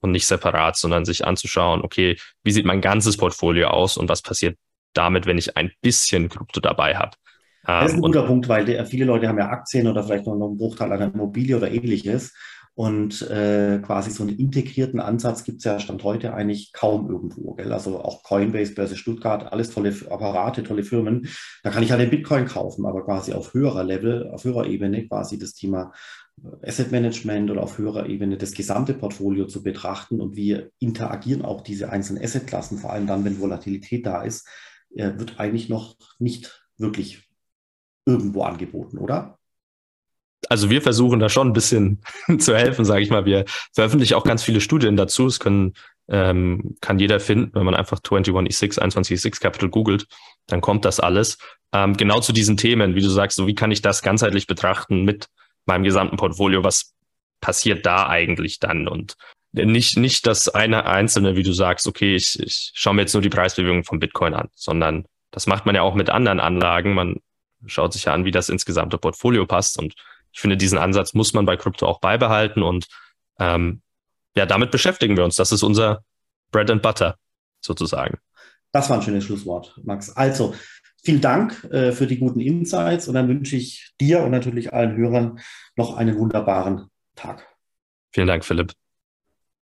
und 0.00 0.12
nicht 0.12 0.26
separat, 0.26 0.76
sondern 0.76 1.04
sich 1.04 1.24
anzuschauen, 1.24 1.82
okay, 1.82 2.16
wie 2.42 2.52
sieht 2.52 2.64
mein 2.64 2.80
ganzes 2.80 3.16
Portfolio 3.16 3.68
aus 3.68 3.96
und 3.96 4.08
was 4.08 4.22
passiert 4.22 4.56
damit, 4.94 5.26
wenn 5.26 5.38
ich 5.38 5.56
ein 5.56 5.72
bisschen 5.80 6.28
Krypto 6.28 6.60
dabei 6.60 6.96
habe. 6.96 7.16
Das 7.64 7.86
ist 7.86 7.92
ein 7.92 7.96
ähm, 7.96 8.02
guter 8.02 8.22
Punkt, 8.22 8.48
weil 8.48 8.86
viele 8.86 9.04
Leute 9.04 9.28
haben 9.28 9.38
ja 9.38 9.48
Aktien 9.48 9.86
oder 9.86 10.02
vielleicht 10.02 10.26
noch 10.26 10.32
einen 10.32 10.56
Bruchteil 10.56 10.90
einer 10.90 11.12
Immobilie 11.12 11.56
oder 11.56 11.70
ähnliches. 11.70 12.32
Und 12.78 13.22
äh, 13.22 13.80
quasi 13.84 14.12
so 14.12 14.22
einen 14.22 14.38
integrierten 14.38 15.00
Ansatz 15.00 15.42
gibt 15.42 15.58
es 15.58 15.64
ja 15.64 15.80
Stand 15.80 16.04
heute 16.04 16.32
eigentlich 16.32 16.72
kaum 16.72 17.10
irgendwo. 17.10 17.54
Gell? 17.54 17.72
Also 17.72 17.98
auch 17.98 18.22
Coinbase, 18.22 18.72
Börse 18.74 18.96
Stuttgart, 18.96 19.52
alles 19.52 19.70
tolle 19.70 19.92
Apparate, 20.08 20.62
tolle 20.62 20.84
Firmen. 20.84 21.26
Da 21.64 21.70
kann 21.70 21.82
ich 21.82 21.90
halt 21.90 22.00
den 22.00 22.10
Bitcoin 22.10 22.46
kaufen, 22.46 22.86
aber 22.86 23.04
quasi 23.04 23.32
auf 23.32 23.52
höherer 23.52 23.82
Level, 23.82 24.30
auf 24.30 24.44
höherer 24.44 24.66
Ebene 24.66 25.08
quasi 25.08 25.40
das 25.40 25.54
Thema 25.54 25.92
äh, 26.40 26.68
Asset 26.68 26.92
Management 26.92 27.50
oder 27.50 27.64
auf 27.64 27.78
höherer 27.78 28.06
Ebene 28.06 28.36
das 28.36 28.52
gesamte 28.52 28.94
Portfolio 28.94 29.48
zu 29.48 29.64
betrachten 29.64 30.20
und 30.20 30.36
wie 30.36 30.62
interagieren 30.78 31.44
auch 31.44 31.62
diese 31.62 31.90
einzelnen 31.90 32.22
Assetklassen, 32.22 32.78
vor 32.78 32.92
allem 32.92 33.08
dann, 33.08 33.24
wenn 33.24 33.40
Volatilität 33.40 34.06
da 34.06 34.22
ist, 34.22 34.46
äh, 34.94 35.18
wird 35.18 35.40
eigentlich 35.40 35.68
noch 35.68 35.96
nicht 36.20 36.64
wirklich 36.76 37.28
irgendwo 38.06 38.44
angeboten, 38.44 38.98
oder? 38.98 39.36
Also 40.48 40.70
wir 40.70 40.82
versuchen 40.82 41.18
da 41.20 41.28
schon 41.28 41.48
ein 41.48 41.52
bisschen 41.52 42.02
zu 42.38 42.56
helfen, 42.56 42.84
sage 42.84 43.02
ich 43.02 43.10
mal. 43.10 43.24
Wir 43.24 43.44
veröffentlichen 43.72 44.14
auch 44.14 44.24
ganz 44.24 44.42
viele 44.42 44.60
Studien 44.60 44.96
dazu. 44.96 45.26
Es 45.26 45.40
können, 45.40 45.74
ähm, 46.08 46.76
kann 46.80 46.98
jeder 46.98 47.20
finden, 47.20 47.54
wenn 47.54 47.64
man 47.64 47.74
einfach 47.74 47.98
21E6, 48.00 48.78
21E6 48.78 49.40
Capital 49.40 49.68
googelt, 49.68 50.06
dann 50.46 50.60
kommt 50.60 50.84
das 50.84 51.00
alles. 51.00 51.38
Ähm, 51.72 51.96
genau 51.96 52.20
zu 52.20 52.32
diesen 52.32 52.56
Themen, 52.56 52.94
wie 52.94 53.02
du 53.02 53.08
sagst, 53.08 53.36
so 53.36 53.46
wie 53.46 53.54
kann 53.54 53.70
ich 53.70 53.82
das 53.82 54.02
ganzheitlich 54.02 54.46
betrachten 54.46 55.04
mit 55.04 55.28
meinem 55.66 55.84
gesamten 55.84 56.16
Portfolio? 56.16 56.64
Was 56.64 56.94
passiert 57.40 57.84
da 57.84 58.08
eigentlich 58.08 58.58
dann? 58.58 58.88
Und 58.88 59.16
nicht, 59.52 59.96
nicht 59.96 60.26
das 60.26 60.48
eine 60.48 60.86
einzelne, 60.86 61.36
wie 61.36 61.42
du 61.42 61.52
sagst, 61.52 61.86
okay, 61.86 62.14
ich, 62.14 62.38
ich 62.40 62.70
schaue 62.74 62.94
mir 62.94 63.02
jetzt 63.02 63.12
nur 63.12 63.22
die 63.22 63.28
Preisbewegung 63.28 63.84
von 63.84 63.98
Bitcoin 63.98 64.34
an, 64.34 64.48
sondern 64.54 65.04
das 65.30 65.46
macht 65.46 65.66
man 65.66 65.74
ja 65.74 65.82
auch 65.82 65.94
mit 65.94 66.10
anderen 66.10 66.40
Anlagen. 66.40 66.94
Man 66.94 67.16
schaut 67.66 67.92
sich 67.92 68.04
ja 68.04 68.14
an, 68.14 68.24
wie 68.24 68.30
das 68.30 68.48
insgesamte 68.48 68.98
Portfolio 68.98 69.46
passt. 69.46 69.78
Und 69.78 69.94
ich 70.32 70.40
finde, 70.40 70.56
diesen 70.56 70.78
Ansatz 70.78 71.14
muss 71.14 71.32
man 71.34 71.46
bei 71.46 71.56
Krypto 71.56 71.86
auch 71.86 72.00
beibehalten. 72.00 72.62
Und 72.62 72.86
ähm, 73.38 73.82
ja, 74.36 74.46
damit 74.46 74.70
beschäftigen 74.70 75.16
wir 75.16 75.24
uns. 75.24 75.36
Das 75.36 75.52
ist 75.52 75.62
unser 75.62 76.04
Bread 76.50 76.70
and 76.70 76.82
Butter 76.82 77.16
sozusagen. 77.60 78.18
Das 78.72 78.90
war 78.90 78.98
ein 78.98 79.02
schönes 79.02 79.24
Schlusswort, 79.24 79.80
Max. 79.82 80.10
Also, 80.10 80.54
vielen 81.02 81.20
Dank 81.20 81.64
äh, 81.72 81.92
für 81.92 82.06
die 82.06 82.18
guten 82.18 82.40
Insights 82.40 83.08
und 83.08 83.14
dann 83.14 83.28
wünsche 83.28 83.56
ich 83.56 83.94
dir 84.00 84.22
und 84.22 84.30
natürlich 84.30 84.72
allen 84.72 84.96
Hörern 84.96 85.40
noch 85.76 85.96
einen 85.96 86.18
wunderbaren 86.18 86.88
Tag. 87.14 87.46
Vielen 88.12 88.26
Dank, 88.26 88.44
Philipp. 88.44 88.72